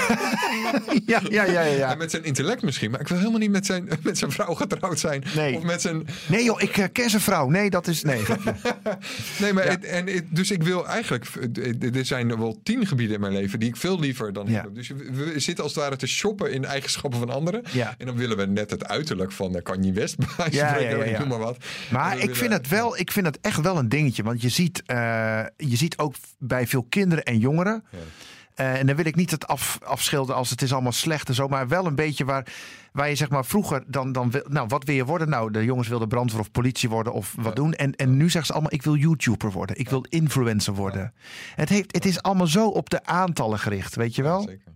ja, 1.06 1.20
ja, 1.28 1.44
ja, 1.44 1.62
ja. 1.62 1.90
En 1.92 1.98
met 1.98 2.10
zijn 2.10 2.24
intellect 2.24 2.62
misschien. 2.62 2.90
Maar 2.90 3.00
ik 3.00 3.08
wil 3.08 3.18
helemaal 3.18 3.38
niet 3.38 3.50
met 3.50 3.66
zijn, 3.66 3.88
met 4.02 4.18
zijn 4.18 4.30
vrouw 4.30 4.54
getrouwd 4.54 4.98
zijn. 4.98 5.24
Nee. 5.34 5.56
Of 5.56 5.62
met 5.62 5.80
zijn... 5.80 6.06
Nee 6.26 6.44
joh, 6.44 6.60
ik 6.62 6.76
uh, 6.76 6.84
ken 6.92 7.10
zijn 7.10 7.22
vrouw. 7.22 7.48
Nee, 7.48 7.70
dat 7.70 7.86
is... 7.86 8.02
Nee. 8.02 8.22
nee, 9.40 9.52
maar 9.52 9.64
Ja. 9.64 9.70
het- 9.70 9.84
en, 9.84 10.06
het- 10.06 10.24
dus 10.28 10.50
ik 10.50 10.62
wil 10.62 10.86
eigenlijk... 10.86 11.26
eh, 11.54 11.94
Er 11.96 12.04
zijn 12.04 12.30
er 12.30 12.38
wel 12.38 12.60
tien 12.62 12.86
gebieden 12.86 13.14
in 13.14 13.20
mijn 13.20 13.32
leven 13.32 13.58
die 13.58 13.68
ik 13.68 13.76
veel 13.76 14.00
liever 14.00 14.32
dan 14.32 14.46
Ja. 14.48 14.60
heb. 14.62 14.74
Dus 14.74 14.88
we, 14.88 15.32
zitten 15.36 15.64
als 15.64 15.74
het 15.74 15.82
ware 15.82 15.96
te 15.96 16.06
shoppen 16.06 16.52
in 16.52 16.64
eigenschappen 16.64 17.18
van 17.18 17.30
anderen. 17.30 17.62
Ja. 17.72 17.94
En 17.98 18.06
dan 18.06 18.16
willen 18.16 18.36
we 18.36 18.46
net 18.46 18.70
het 18.70 18.88
uiterlijk 18.88 19.32
van 19.32 19.60
Kanye 19.62 19.92
West. 19.92 20.16
bij 20.16 20.28
wijze 20.36 20.54
Ja, 20.56 20.66
van 20.68 20.74
spreken, 20.74 20.98
ja, 20.98 21.04
ja, 21.04 21.10
ja. 21.10 21.18
Noem 21.18 21.28
maar 21.28 21.38
wat. 21.38 21.56
Maar 21.92 22.18
ik 22.18 22.36
vind, 22.36 22.52
het 22.52 22.68
wel, 22.68 22.98
ik 22.98 23.12
vind 23.12 23.26
het 23.26 23.40
echt 23.40 23.60
wel 23.60 23.78
een 23.78 23.88
dingetje. 23.88 24.22
Want 24.22 24.42
je 24.42 24.48
ziet, 24.48 24.82
eh, 24.86 24.96
je 25.56 25.76
ziet 25.76 25.98
ook 25.98 26.14
bij 26.38 26.66
veel 26.66 26.82
kinderen 26.88 27.24
en 27.24 27.38
jongeren. 27.38 27.84
Ja. 27.90 27.98
eh, 28.54 28.78
en 28.78 28.86
dan 28.86 28.96
wil 28.96 29.04
ik 29.06 29.16
niet 29.16 29.30
het 29.30 29.46
af, 29.46 29.78
afschilderen 29.84 30.36
als 30.36 30.50
het 30.50 30.62
is 30.62 30.72
allemaal 30.72 30.92
slecht 30.92 31.28
en 31.28 31.34
zo. 31.34 31.48
Maar 31.48 31.68
wel 31.68 31.86
een 31.86 31.94
beetje 31.94 32.24
waar, 32.24 32.46
waar 32.92 33.08
je 33.08 33.14
zeg 33.14 33.30
maar 33.30 33.44
vroeger 33.44 33.82
dan, 33.86 34.12
dan 34.12 34.30
wil, 34.30 34.44
nou 34.48 34.66
wat 34.68 34.84
wil 34.84 34.94
je 34.94 35.04
worden? 35.04 35.28
Nou, 35.28 35.50
de 35.50 35.64
jongens 35.64 35.88
wilden 35.88 36.08
brandweer 36.08 36.40
of 36.40 36.50
politie 36.50 36.88
worden 36.88 37.12
of 37.12 37.32
wat 37.36 37.44
Ja. 37.46 37.52
doen. 37.52 37.72
En, 37.74 37.94
en 37.96 38.16
nu 38.16 38.24
zeggen 38.24 38.46
ze 38.46 38.52
allemaal, 38.52 38.72
ik 38.72 38.82
wil 38.82 38.96
YouTuber 38.96 39.50
worden. 39.50 39.78
Ik 39.78 39.88
wil 39.88 40.04
influencer 40.08 40.74
worden. 40.74 41.14
Het, 41.54 41.68
heeft, 41.68 41.92
het 41.94 42.04
is 42.04 42.22
allemaal 42.22 42.46
zo 42.46 42.68
op 42.68 42.90
de 42.90 43.04
aantallen 43.04 43.58
gericht, 43.58 43.94
weet 43.94 44.14
je 44.14 44.22
wel? 44.22 44.40
Zeker. 44.40 44.72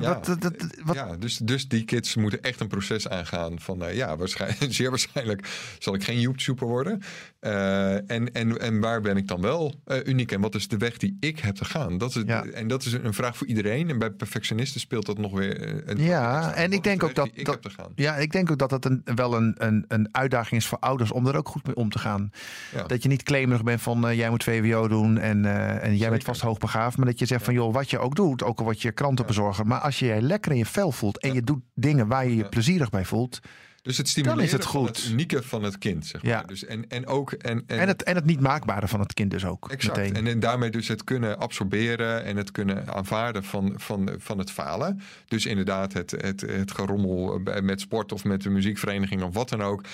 Wat, 0.00 0.24
dat- 0.24 0.40
dat- 0.42 0.54
wat, 0.84 0.94
ja 0.96 1.16
dus, 1.16 1.36
dus 1.36 1.68
die 1.68 1.84
kids 1.84 2.14
moeten 2.16 2.42
echt 2.42 2.60
een 2.60 2.68
proces 2.68 3.08
aangaan 3.08 3.60
van 3.60 3.84
eh, 3.84 3.96
ja, 3.96 4.16
waarschijnlijk, 4.16 4.72
zeer 4.74 4.90
waarschijnlijk 4.90 5.48
zal 5.78 5.94
ik 5.94 6.04
geen 6.04 6.20
YouTuber 6.20 6.66
worden. 6.68 7.02
Eh, 7.40 8.10
en, 8.10 8.32
en, 8.32 8.58
en 8.60 8.80
waar 8.80 9.00
ben 9.00 9.16
ik 9.16 9.28
dan 9.28 9.40
wel 9.40 9.74
eh, 9.84 9.98
uniek 10.04 10.32
en 10.32 10.40
wat 10.40 10.54
is 10.54 10.68
de 10.68 10.76
weg 10.76 10.96
die 10.96 11.16
ik 11.20 11.38
heb 11.38 11.54
te 11.54 11.64
gaan? 11.64 11.98
Dat 11.98 12.14
is, 12.16 12.22
Ja. 12.26 12.44
En 12.44 12.68
dat 12.68 12.84
is 12.84 12.92
een 12.92 13.14
vraag 13.14 13.36
voor 13.36 13.46
iedereen. 13.46 13.90
En 13.90 13.98
bij 13.98 14.10
perfectionisten 14.10 14.80
speelt 14.80 15.06
dat 15.06 15.18
nog 15.18 15.32
weer 15.32 15.60
eh, 15.60 15.74
een 15.84 16.02
Ja, 16.02 16.52
en 16.54 16.64
ik 16.64 16.72
Wat 16.74 16.84
denk 16.84 17.00
de 17.00 17.06
ook 17.06 17.14
dat- 17.14 17.30
ik 17.34 17.44
dat- 17.44 17.54
heb 17.54 17.62
te 17.62 17.70
gaan. 17.70 17.92
Ja, 17.94 18.16
ik 18.16 18.32
denk 18.32 18.50
ook 18.50 18.58
dat 18.58 18.70
het 18.70 18.84
een, 18.84 19.02
wel 19.14 19.34
een, 19.36 19.54
een, 19.58 19.84
een 19.88 20.08
uitdaging 20.12 20.60
is 20.60 20.66
voor 20.66 20.78
ouders 20.78 21.12
om 21.12 21.26
er 21.26 21.36
ook 21.36 21.48
goed 21.48 21.66
mee 21.66 21.76
om 21.76 21.90
te 21.90 21.98
gaan. 21.98 22.30
Ja. 22.74 22.82
Dat 22.82 23.02
je 23.02 23.08
niet 23.08 23.22
claimerig 23.22 23.62
bent 23.62 23.82
van 23.82 24.08
eh, 24.08 24.16
jij 24.16 24.30
moet 24.30 24.42
VWO 24.44 24.88
doen 24.88 25.18
en, 25.18 25.44
eh, 25.44 25.84
en 25.84 25.96
jij 25.96 26.10
bent 26.10 26.24
vast 26.24 26.40
hoogbegaafd. 26.40 26.96
Maar 26.96 27.06
dat 27.06 27.18
je 27.18 27.26
zegt 27.26 27.44
van 27.44 27.54
joh, 27.54 27.72
wat 27.74 27.90
je 27.90 27.98
ook 27.98 28.14
doet, 28.16 28.42
ook 28.42 28.58
al 28.58 28.64
word 28.64 28.82
je 28.82 28.92
krantenbezorger. 28.92 29.66
Maar 29.66 29.82
als 29.84 29.98
je 29.98 30.06
je 30.06 30.22
lekker 30.22 30.52
in 30.52 30.58
je 30.58 30.66
vel 30.66 30.92
voelt 30.92 31.18
en 31.18 31.32
je 31.32 31.42
doet 31.42 31.62
dingen 31.74 32.06
waar 32.06 32.26
je 32.26 32.36
je 32.36 32.48
plezierig 32.48 32.90
bij 32.90 33.04
voelt. 33.04 33.40
Dus 33.82 33.96
het 33.96 34.08
stimuleren 34.08 34.50
het 34.50 34.62
van 34.64 34.70
goed. 34.86 34.96
het 34.96 35.08
unieke 35.10 35.42
van 35.42 35.62
het 35.62 35.78
kind. 35.78 36.06
Zeg 36.06 36.22
maar. 36.22 36.30
Ja. 36.30 36.42
dus 36.42 36.64
en, 36.64 36.88
en 36.88 37.06
ook 37.06 37.32
en, 37.32 37.64
en, 37.66 37.78
En 37.78 37.88
het, 37.88 38.02
en 38.02 38.14
het 38.14 38.24
niet 38.24 38.40
maakbare 38.40 38.88
van 38.88 39.00
het 39.00 39.14
kind 39.14 39.30
dus 39.30 39.44
ook. 39.44 39.70
Exact. 39.70 39.96
Meteen. 39.96 40.16
En, 40.16 40.26
en 40.26 40.40
daarmee 40.40 40.70
dus 40.70 40.88
het 40.88 41.04
kunnen 41.04 41.38
absorberen 41.38 42.24
en 42.24 42.36
het 42.36 42.50
kunnen 42.50 42.94
aanvaarden 42.94 43.44
van, 43.44 43.72
van, 43.76 44.10
van 44.18 44.38
het 44.38 44.50
falen. 44.50 45.00
Dus 45.26 45.46
inderdaad, 45.46 45.92
het, 45.92 46.10
het, 46.10 46.40
het 46.40 46.70
gerommel 46.70 47.42
bij- 47.42 47.62
met 47.62 47.80
sport 47.80 48.12
of 48.12 48.24
met 48.24 48.42
de 48.42 48.50
muziekvereniging 48.50 49.22
of 49.22 49.34
wat 49.34 49.48
dan 49.48 49.62
ook. 49.62 49.84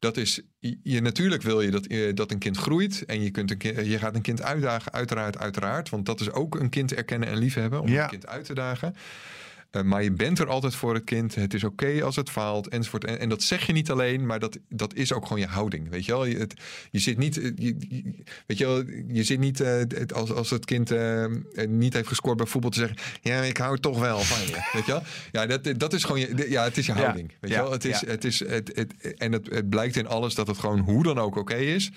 Dat 0.00 0.16
is, 0.16 0.40
je, 0.82 1.00
natuurlijk 1.00 1.42
wil 1.42 1.60
je 1.60 1.70
dat, 1.70 1.86
eh, 1.86 2.14
dat 2.14 2.30
een 2.30 2.38
kind 2.38 2.56
groeit. 2.56 3.04
En 3.06 3.22
je, 3.22 3.30
kunt 3.30 3.50
een 3.50 3.56
kind, 3.56 3.86
je 3.86 3.98
gaat 3.98 4.14
een 4.14 4.22
kind 4.22 4.42
uitdagen, 4.42 4.92
uiteraard, 4.92 5.38
uiteraard. 5.38 5.88
Want 5.88 6.06
dat 6.06 6.20
is 6.20 6.30
ook 6.30 6.54
een 6.54 6.68
kind 6.68 6.94
erkennen 6.94 7.28
en 7.28 7.38
liefhebben. 7.38 7.80
Om 7.80 7.88
Ja. 7.88 8.02
een 8.02 8.08
kind 8.10 8.26
uit 8.26 8.44
te 8.44 8.54
dagen. 8.54 8.94
Eh, 9.70 9.82
maar 9.82 10.02
je 10.02 10.12
bent 10.12 10.38
er 10.38 10.48
altijd 10.48 10.74
voor 10.74 10.94
het 10.94 11.04
kind. 11.04 11.34
Het 11.34 11.54
is 11.54 11.64
oké 11.64 12.02
als 12.04 12.16
het 12.16 12.30
faalt, 12.30 12.68
enzovoort. 12.68 13.04
En, 13.04 13.18
en 13.20 13.28
dat 13.28 13.42
zeg 13.42 13.66
je 13.66 13.72
niet 13.72 13.90
alleen, 13.90 14.26
maar 14.26 14.38
dat, 14.38 14.58
dat 14.68 14.94
is 14.94 15.12
ook 15.12 15.22
gewoon 15.26 15.40
je 15.40 15.46
houding. 15.46 15.88
Weet 15.90 16.04
je 16.04 16.12
wel? 16.12 16.24
Je, 16.24 16.36
het, 16.38 16.54
je 16.90 16.98
zit 16.98 17.18
niet, 17.18 17.38
eh, 17.38 17.50
je, 17.56 17.76
weet 18.46 18.58
je 18.58 18.66
wel, 18.66 18.82
je 19.08 19.22
zit 19.22 19.38
niet 19.38 19.60
eh, 19.60 19.68
het- 19.78 20.12
als, 20.12 20.32
als 20.32 20.50
het 20.50 20.64
kind 20.64 20.92
niet 21.68 21.92
heeft 21.92 22.08
gescoord 22.08 22.36
bij 22.36 22.46
voetbal 22.46 22.70
te 22.70 22.78
zeggen: 22.78 22.96
Ja, 23.22 23.40
ik 23.42 23.56
hou 23.56 23.78
toch 23.78 23.98
wel 23.98 24.18
van 24.20 24.46
je. 24.46 24.68
Weet 24.72 24.86
je 24.86 24.92
wel? 24.92 25.02
Ja, 25.32 25.46
dat, 25.46 25.80
dat 25.80 25.92
is 25.92 26.04
gewoon 26.04 26.20
je, 26.20 26.46
ja, 26.48 26.64
het 26.64 26.76
is 26.78 26.86
je 26.86 26.92
Ja. 26.94 26.98
houding. 26.98 27.32
Weet 27.40 27.50
Ja. 27.50 27.56
je 27.56 27.62
wel? 27.62 27.72
Het 27.72 27.84
is, 27.84 28.00
Ja. 28.00 28.06
het 28.08 28.24
is, 28.24 28.38
het, 28.38 28.70
het, 28.74 29.14
en 29.16 29.32
het, 29.32 29.50
het 29.50 29.68
blijkt 29.68 29.96
in 29.96 30.06
alles 30.06 30.34
dat 30.34 30.46
het 30.46 30.58
gewoon 30.58 30.78
hoe 30.78 31.02
dan 31.02 31.18
ook 31.18 31.36
oké 31.36 31.54
is. 31.56 31.90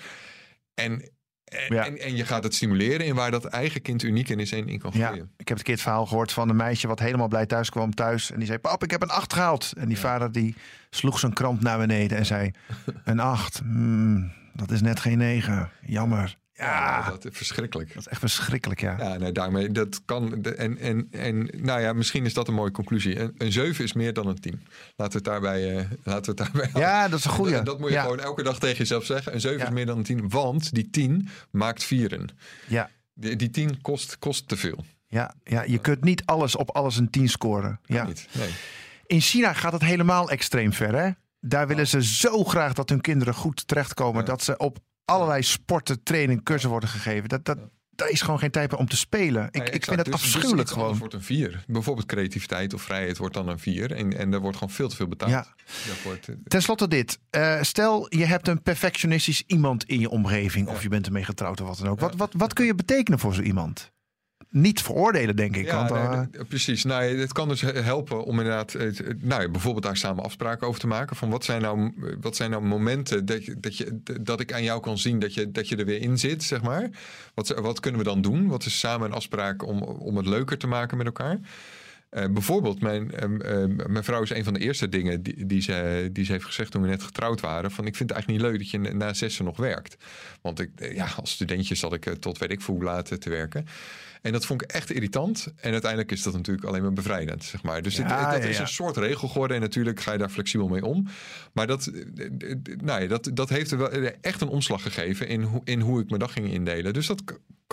En, 0.74 1.10
en, 1.44 1.74
Ja. 1.74 1.84
en, 1.86 1.98
en 1.98 2.16
je 2.16 2.24
gaat 2.24 2.44
het 2.44 2.54
stimuleren 2.54 3.06
in 3.06 3.14
waar 3.14 3.30
dat 3.30 3.44
eigen 3.44 3.82
kind 3.82 4.02
uniek 4.02 4.28
in 4.28 4.38
is 4.40 4.52
en 4.52 4.68
in 4.68 4.78
kan 4.78 4.90
Ja, 4.94 5.12
ik 5.36 5.48
heb 5.48 5.58
een 5.58 5.64
keer 5.64 5.74
het 5.74 5.82
verhaal 5.82 6.06
gehoord 6.06 6.32
van 6.32 6.48
een 6.48 6.56
meisje 6.56 6.86
wat 6.86 6.98
helemaal 6.98 7.28
blij 7.28 7.46
thuis 7.46 7.70
kwam 7.70 7.94
thuis. 7.94 8.30
En 8.30 8.38
die 8.38 8.46
zei, 8.46 8.58
pap, 8.58 8.82
ik 8.82 8.90
heb 8.90 9.02
een 9.02 9.08
acht 9.10 9.32
gehaald. 9.32 9.72
En 9.76 9.88
die 9.88 9.98
vader 9.98 10.32
die 10.32 10.54
sloeg 10.90 11.18
zijn 11.18 11.32
krant 11.32 11.60
naar 11.60 11.78
beneden 11.78 12.18
en 12.18 12.26
zei, 12.26 12.50
een 13.04 13.20
acht, 13.20 13.58
hmm, 13.58 14.32
dat 14.52 14.70
is 14.70 14.80
net 14.80 15.00
geen 15.00 15.18
negen. 15.18 15.70
Jammer. 15.86 16.36
Ja, 16.56 17.10
dat 17.10 17.24
is 17.24 17.36
verschrikkelijk. 17.36 17.88
dat 17.88 17.98
is 17.98 18.06
echt 18.08 18.20
verschrikkelijk, 18.20 18.80
ja. 18.80 18.96
Ja, 18.98 19.16
nee, 19.16 19.32
daarmee, 19.32 19.70
dat 19.70 20.00
kan. 20.04 20.44
En, 20.44 20.78
en, 20.78 21.08
en 21.10 21.48
nou 21.56 21.80
ja, 21.80 21.92
misschien 21.92 22.24
is 22.24 22.34
dat 22.34 22.48
een 22.48 22.54
mooie 22.54 22.70
conclusie. 22.70 23.18
Een, 23.20 23.34
een 23.38 23.52
7 23.52 23.84
is 23.84 23.92
meer 23.92 24.12
dan 24.12 24.26
een 24.26 24.40
10. 24.40 24.66
Laten 24.96 25.12
we 25.12 25.18
het 25.18 25.24
daarbij, 25.24 25.76
eh, 25.78 25.84
laten 26.04 26.34
we 26.34 26.42
het 26.42 26.52
daarbij 26.52 26.80
Ja, 26.82 27.08
dat 27.08 27.18
is 27.18 27.24
een 27.24 27.30
goeie. 27.30 27.52
Dat, 27.54 27.66
dat 27.66 27.78
moet 27.78 27.88
je 27.88 27.94
ja. 27.94 28.02
gewoon 28.02 28.20
elke 28.20 28.42
dag 28.42 28.58
tegen 28.58 28.76
jezelf 28.78 29.04
zeggen. 29.04 29.34
Een 29.34 29.40
7 29.40 29.58
Ja. 29.58 29.64
is 29.66 29.70
meer 29.72 29.86
dan 29.86 29.96
een 29.98 30.02
10. 30.04 30.28
Want 30.28 30.74
die 30.74 30.90
10 30.90 31.28
maakt 31.50 31.84
vieren. 31.84 32.28
Ja, 32.66 32.90
Die, 33.14 33.36
die 33.36 33.50
10 33.50 33.80
kost, 33.80 34.18
kost 34.18 34.48
te 34.48 34.56
veel. 34.56 34.84
ja, 35.06 35.34
ja, 35.44 35.62
je 35.62 35.78
kunt 35.78 36.04
niet 36.04 36.22
alles 36.24 36.56
op 36.56 36.70
alles 36.70 36.96
een 36.96 37.10
10 37.10 37.28
scoren. 37.28 37.80
Ja. 37.84 38.04
Niet. 38.06 38.28
Nee. 38.32 38.50
In 39.06 39.20
China 39.20 39.52
gaat 39.52 39.72
het 39.72 39.82
helemaal 39.82 40.30
extreem 40.30 40.72
ver, 40.72 40.94
hè? 40.94 41.10
Daar 41.40 41.66
willen 41.66 41.86
ze 41.86 42.04
zo 42.04 42.44
graag 42.44 42.72
dat 42.72 42.88
hun 42.88 43.00
kinderen 43.00 43.34
goed 43.34 43.68
terechtkomen. 43.68 44.20
Ja. 44.20 44.26
Dat 44.26 44.42
ze 44.42 44.56
op 44.56 44.78
allerlei 45.04 45.42
sporten, 45.42 46.02
training, 46.02 46.42
cursussen 46.42 46.70
worden 46.70 46.88
gegeven. 46.88 47.28
Dat, 47.28 47.44
dat, 47.44 47.58
daar 47.90 48.08
is 48.10 48.20
gewoon 48.22 48.38
geen 48.38 48.50
tijd 48.50 48.74
om 48.74 48.88
te 48.88 48.96
spelen. 48.96 49.48
Ik, 49.50 49.68
ik 49.68 49.84
vind 49.84 49.96
het 49.96 50.04
Dus- 50.04 50.04
dus 50.04 50.14
afschuwelijk 50.14 50.52
anders 50.52 50.70
gewoon. 50.70 50.96
wordt 50.98 51.14
een 51.14 51.22
4. 51.22 51.64
Bijvoorbeeld 51.66 52.06
creativiteit 52.06 52.74
of 52.74 52.82
vrijheid 52.82 53.16
wordt 53.18 53.34
dan 53.34 53.48
een 53.48 53.58
4. 53.58 53.92
En, 53.92 54.18
en 54.18 54.30
daar 54.30 54.40
wordt 54.40 54.56
gewoon 54.56 54.74
veel 54.74 54.88
te 54.88 54.96
veel 54.96 55.08
betaald. 55.08 55.30
Ja. 55.30 55.46
Daarvoor 55.86 56.18
te- 56.20 56.38
Ten 56.44 56.62
slotte 56.62 56.88
dit. 56.88 57.18
Eh, 57.30 57.62
stel, 57.62 58.06
je 58.16 58.24
hebt 58.24 58.48
een 58.48 58.62
perfectionistisch 58.62 59.42
iemand 59.46 59.84
in 59.84 60.00
je 60.00 60.08
omgeving. 60.10 60.68
Of 60.68 60.82
je 60.82 60.88
bent 60.88 61.06
ermee 61.06 61.24
getrouwd 61.24 61.60
of 61.60 61.68
wat 61.68 61.78
dan 61.78 61.88
ook. 61.88 62.00
Wat, 62.00 62.14
wat, 62.16 62.32
wat 62.36 62.52
kun 62.52 62.64
je 62.66 62.74
betekenen 62.74 63.18
voor 63.18 63.34
zo 63.34 63.40
iemand? 63.42 63.92
Niet 64.54 64.82
veroordelen, 64.82 65.36
denk 65.36 65.56
ik. 65.56 65.64
Ja, 65.64 65.88
want, 65.88 66.10
nee, 66.10 66.40
eh, 66.40 66.46
precies. 66.48 66.84
Nou, 66.84 67.18
het 67.18 67.32
kan 67.32 67.48
dus 67.48 67.60
he- 67.60 67.80
helpen 67.80 68.24
om 68.24 68.38
inderdaad, 68.38 68.76
nou, 69.18 69.48
bijvoorbeeld 69.50 69.84
daar 69.84 69.96
samen 69.96 70.24
afspraken 70.24 70.66
over 70.66 70.80
te 70.80 70.86
maken. 70.86 71.16
Van 71.16 71.30
wat 71.30 71.44
zijn 71.44 71.62
nou, 71.62 71.92
wat 72.20 72.36
zijn 72.36 72.50
nou 72.50 72.62
momenten 72.62 73.26
dat, 73.26 73.44
je, 73.44 73.60
dat, 73.60 73.76
je, 73.76 74.00
dat 74.20 74.40
ik 74.40 74.52
aan 74.52 74.62
jou 74.62 74.80
kan 74.80 74.98
zien 74.98 75.18
dat 75.18 75.34
je, 75.34 75.50
dat 75.50 75.68
je 75.68 75.76
er 75.76 75.84
weer 75.84 76.00
in 76.00 76.18
zit, 76.18 76.42
zeg 76.42 76.62
maar. 76.62 76.90
Wat, 77.34 77.48
wat 77.48 77.80
kunnen 77.80 78.00
we 78.00 78.06
dan 78.06 78.22
doen? 78.22 78.48
Wat 78.48 78.64
is 78.64 78.78
samen 78.78 79.08
een 79.08 79.16
afspraak 79.16 79.66
om, 79.66 79.82
om 79.82 80.16
het 80.16 80.26
leuker 80.26 80.58
te 80.58 80.66
maken 80.66 80.96
met 80.96 81.06
elkaar? 81.06 81.38
Eh, 82.14 82.24
bijvoorbeeld, 82.30 82.80
mijn, 82.80 83.10
ehm, 83.14 83.40
ehm, 83.40 83.92
mijn 83.92 84.04
vrouw 84.04 84.22
is 84.22 84.30
een 84.30 84.44
van 84.44 84.52
de 84.54 84.60
eerste 84.60 84.88
dingen 84.88 85.22
die, 85.22 85.46
die, 85.46 85.60
ze, 85.62 86.08
die 86.12 86.24
ze 86.24 86.32
heeft 86.32 86.44
gezegd 86.44 86.70
toen 86.70 86.82
we 86.82 86.88
net 86.88 87.02
getrouwd 87.02 87.40
waren. 87.40 87.70
Van 87.70 87.86
ik 87.86 87.96
vind 87.96 88.08
het 88.10 88.18
eigenlijk 88.18 88.42
niet 88.42 88.50
leuk 88.52 88.60
dat 88.62 88.70
je 88.70 88.94
na- 88.94 89.12
zessen 89.14 89.44
nog 89.44 89.56
werkt. 89.56 89.96
Want 90.42 90.60
ik, 90.60 90.70
eh, 90.76 90.94
ja, 90.94 91.06
als 91.16 91.30
studentje 91.30 91.74
zat 91.74 91.92
ik 91.92 92.06
eh, 92.06 92.12
tot 92.12 92.38
weet 92.38 92.50
ik 92.50 92.60
veel 92.60 92.74
hoe 92.74 92.84
laat 92.84 93.20
te 93.20 93.30
werken. 93.30 93.66
En 94.22 94.32
dat 94.32 94.46
vond 94.46 94.62
ik 94.62 94.70
echt 94.72 94.90
irritant. 94.90 95.52
En 95.56 95.72
uiteindelijk 95.72 96.12
is 96.12 96.22
dat 96.22 96.32
natuurlijk 96.32 96.66
alleen 96.66 96.82
maar 96.82 96.92
bevrijdend, 96.92 97.44
zeg 97.44 97.62
maar. 97.62 97.82
Dus 97.82 97.96
het- 97.96 98.08
Ja, 98.08 98.20
het, 98.24 98.30
dat 98.34 98.42
ja, 98.42 98.48
is 98.48 98.56
ja. 98.56 98.62
een 98.62 98.68
soort 98.68 98.96
regel 98.96 99.28
geworden. 99.28 99.56
En 99.56 99.62
natuurlijk 99.62 100.00
ga 100.00 100.12
je 100.12 100.18
daar 100.18 100.28
flexibel 100.28 100.68
mee 100.68 100.84
om. 100.84 101.06
Maar 101.52 101.66
dat, 101.66 101.90
nou 102.82 103.02
ja, 103.02 103.06
dat, 103.08 103.30
dat 103.34 103.48
heeft 103.48 103.70
er 103.70 103.78
wel 103.78 103.90
echt 104.20 104.40
een 104.40 104.48
omslag 104.48 104.82
gegeven 104.82 105.28
in, 105.28 105.42
hoe- 105.42 105.60
in 105.64 105.80
hoe 105.80 106.00
ik 106.00 106.08
mijn 106.08 106.20
dag 106.20 106.32
ging 106.32 106.52
indelen. 106.52 106.92
Dus 106.92 107.06
dat 107.06 107.22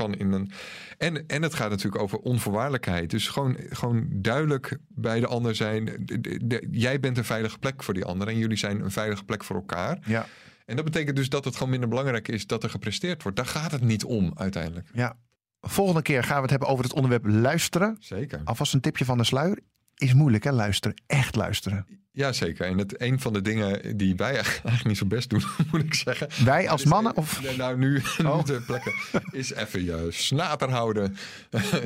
kan 0.01 0.13
in 0.15 0.31
een... 0.31 0.51
En, 0.97 1.27
en 1.27 1.41
het 1.41 1.53
gaat 1.53 1.69
natuurlijk 1.69 2.01
over 2.03 2.17
onvoorwaardelijkheid. 2.17 3.09
Dus 3.09 3.27
gewoon, 3.27 3.57
gewoon 3.69 4.07
duidelijk 4.11 4.77
bij 4.87 5.19
de 5.19 5.27
ander 5.27 5.55
zijn. 5.55 5.85
De- 5.85 6.21
de- 6.21 6.39
de- 6.47 6.67
jij 6.71 6.99
bent 6.99 7.17
een 7.17 7.23
veilige 7.25 7.57
plek 7.59 7.83
voor 7.83 7.93
die 7.93 8.05
ander. 8.05 8.27
En 8.27 8.37
jullie 8.37 8.57
zijn 8.57 8.81
een 8.83 8.91
veilige 8.91 9.23
plek 9.23 9.43
voor 9.43 9.55
elkaar. 9.55 9.97
ja, 10.05 10.25
En 10.65 10.75
dat 10.75 10.85
betekent 10.85 11.15
dus 11.15 11.29
dat 11.29 11.45
het 11.45 11.53
gewoon 11.55 11.69
minder 11.69 11.89
belangrijk 11.89 12.27
is 12.27 12.47
dat 12.47 12.63
er 12.63 12.69
gepresteerd 12.69 13.23
wordt. 13.23 13.37
Daar 13.37 13.45
gaat 13.47 13.71
het 13.71 13.81
niet 13.81 14.03
om 14.03 14.31
uiteindelijk. 14.35 14.87
ja. 14.93 15.17
Volgende 15.63 16.01
keer 16.01 16.23
gaan 16.23 16.35
we 16.35 16.41
het 16.41 16.49
hebben 16.49 16.67
over 16.69 16.83
het 16.83 16.93
onderwerp 16.93 17.25
luisteren. 17.25 17.97
Zeker. 17.99 18.41
Alvast 18.43 18.73
een 18.73 18.81
tipje 18.81 19.05
van 19.05 19.17
de 19.17 19.23
sluier. 19.23 19.59
Is 20.01 20.13
moeilijk, 20.13 20.43
hè? 20.43 20.51
Luisteren. 20.51 21.01
Echt 21.07 21.35
luisteren. 21.35 21.85
Ja, 22.11 22.31
zeker. 22.31 22.65
En 22.65 22.77
het, 22.77 23.01
een 23.01 23.19
van 23.19 23.33
de 23.33 23.41
dingen 23.41 23.97
die 23.97 24.15
wij 24.15 24.33
eigenlijk 24.43 24.83
niet 24.83 24.97
zo 24.97 25.05
best 25.05 25.29
doen, 25.29 25.43
moet 25.71 25.83
ik 25.83 25.93
zeggen. 25.93 26.27
Wij 26.45 26.69
als 26.69 26.83
mannen? 26.85 27.15
Of... 27.17 27.57
Nou, 27.57 27.77
nu, 27.77 28.01
Oh. 28.25 28.37
nu 28.37 28.43
ter 28.43 28.61
plekke. 28.61 28.93
Is 29.31 29.53
even 29.53 29.83
je 29.83 30.07
snater 30.09 30.69
houden. 30.69 31.17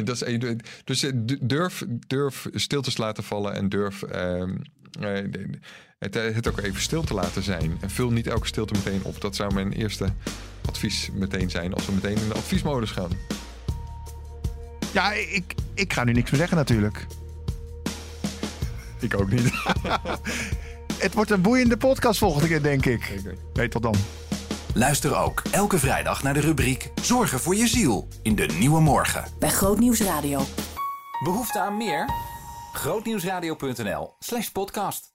dat 0.03 0.15
is, 0.15 0.25
een- 0.25 0.59
dus 0.83 1.03
eh, 1.03 1.11
durf, 1.41 1.83
durf 2.07 2.47
stiltes 2.53 2.97
laten 2.97 3.23
vallen 3.23 3.53
en 3.53 3.69
durf 3.69 4.01
ehm, 4.03 4.55
eh, 4.99 5.23
het, 5.99 6.13
het 6.13 6.47
ook 6.47 6.59
even 6.59 6.81
stil 6.81 7.03
te 7.03 7.13
laten 7.13 7.43
zijn. 7.43 7.77
En 7.81 7.89
vul 7.89 8.11
niet 8.11 8.27
elke 8.27 8.47
stilte 8.47 8.73
meteen 8.73 9.03
op. 9.03 9.21
Dat 9.21 9.35
zou 9.35 9.53
mijn 9.53 9.71
eerste 9.73 10.07
advies 10.65 11.09
meteen 11.13 11.49
zijn 11.49 11.73
als 11.73 11.85
we 11.85 11.91
meteen 11.91 12.17
in 12.17 12.27
de 12.27 12.33
adviesmodus 12.33 12.91
gaan. 12.91 13.11
Ja, 14.93 15.11
ik, 15.13 15.53
ik 15.73 15.93
ga 15.93 16.03
nu 16.03 16.11
niks 16.11 16.31
meer 16.31 16.39
zeggen 16.39 16.57
natuurlijk. 16.57 17.05
Ik 19.05 19.19
ook 19.19 19.31
niet. 19.31 19.51
Het 21.05 21.13
wordt 21.13 21.31
een 21.31 21.41
boeiende 21.41 21.77
podcast 21.77 22.19
volgende 22.19 22.47
keer, 22.47 22.61
denk 22.61 22.85
ik. 22.85 23.03
Zeker. 23.03 23.37
Weet 23.53 23.71
tot 23.71 23.81
dan. 23.81 23.95
Luister 24.73 25.17
ook 25.17 25.41
elke 25.51 25.79
vrijdag 25.79 26.23
naar 26.23 26.33
de 26.33 26.39
rubriek 26.39 26.91
Zorgen 27.01 27.39
voor 27.39 27.55
je 27.55 27.67
ziel 27.67 28.07
in 28.21 28.35
de 28.35 28.45
Nieuwe 28.45 28.81
Morgen. 28.81 29.23
Bij 29.39 29.49
Grootnieuws 29.49 30.01
Radio. 30.01 30.41
Behoefte 31.23 31.59
aan 31.59 31.77
meer? 31.77 32.09
Grootnieuwsradio.nl 32.73 34.15
slash 34.19 34.47
podcast. 34.47 35.14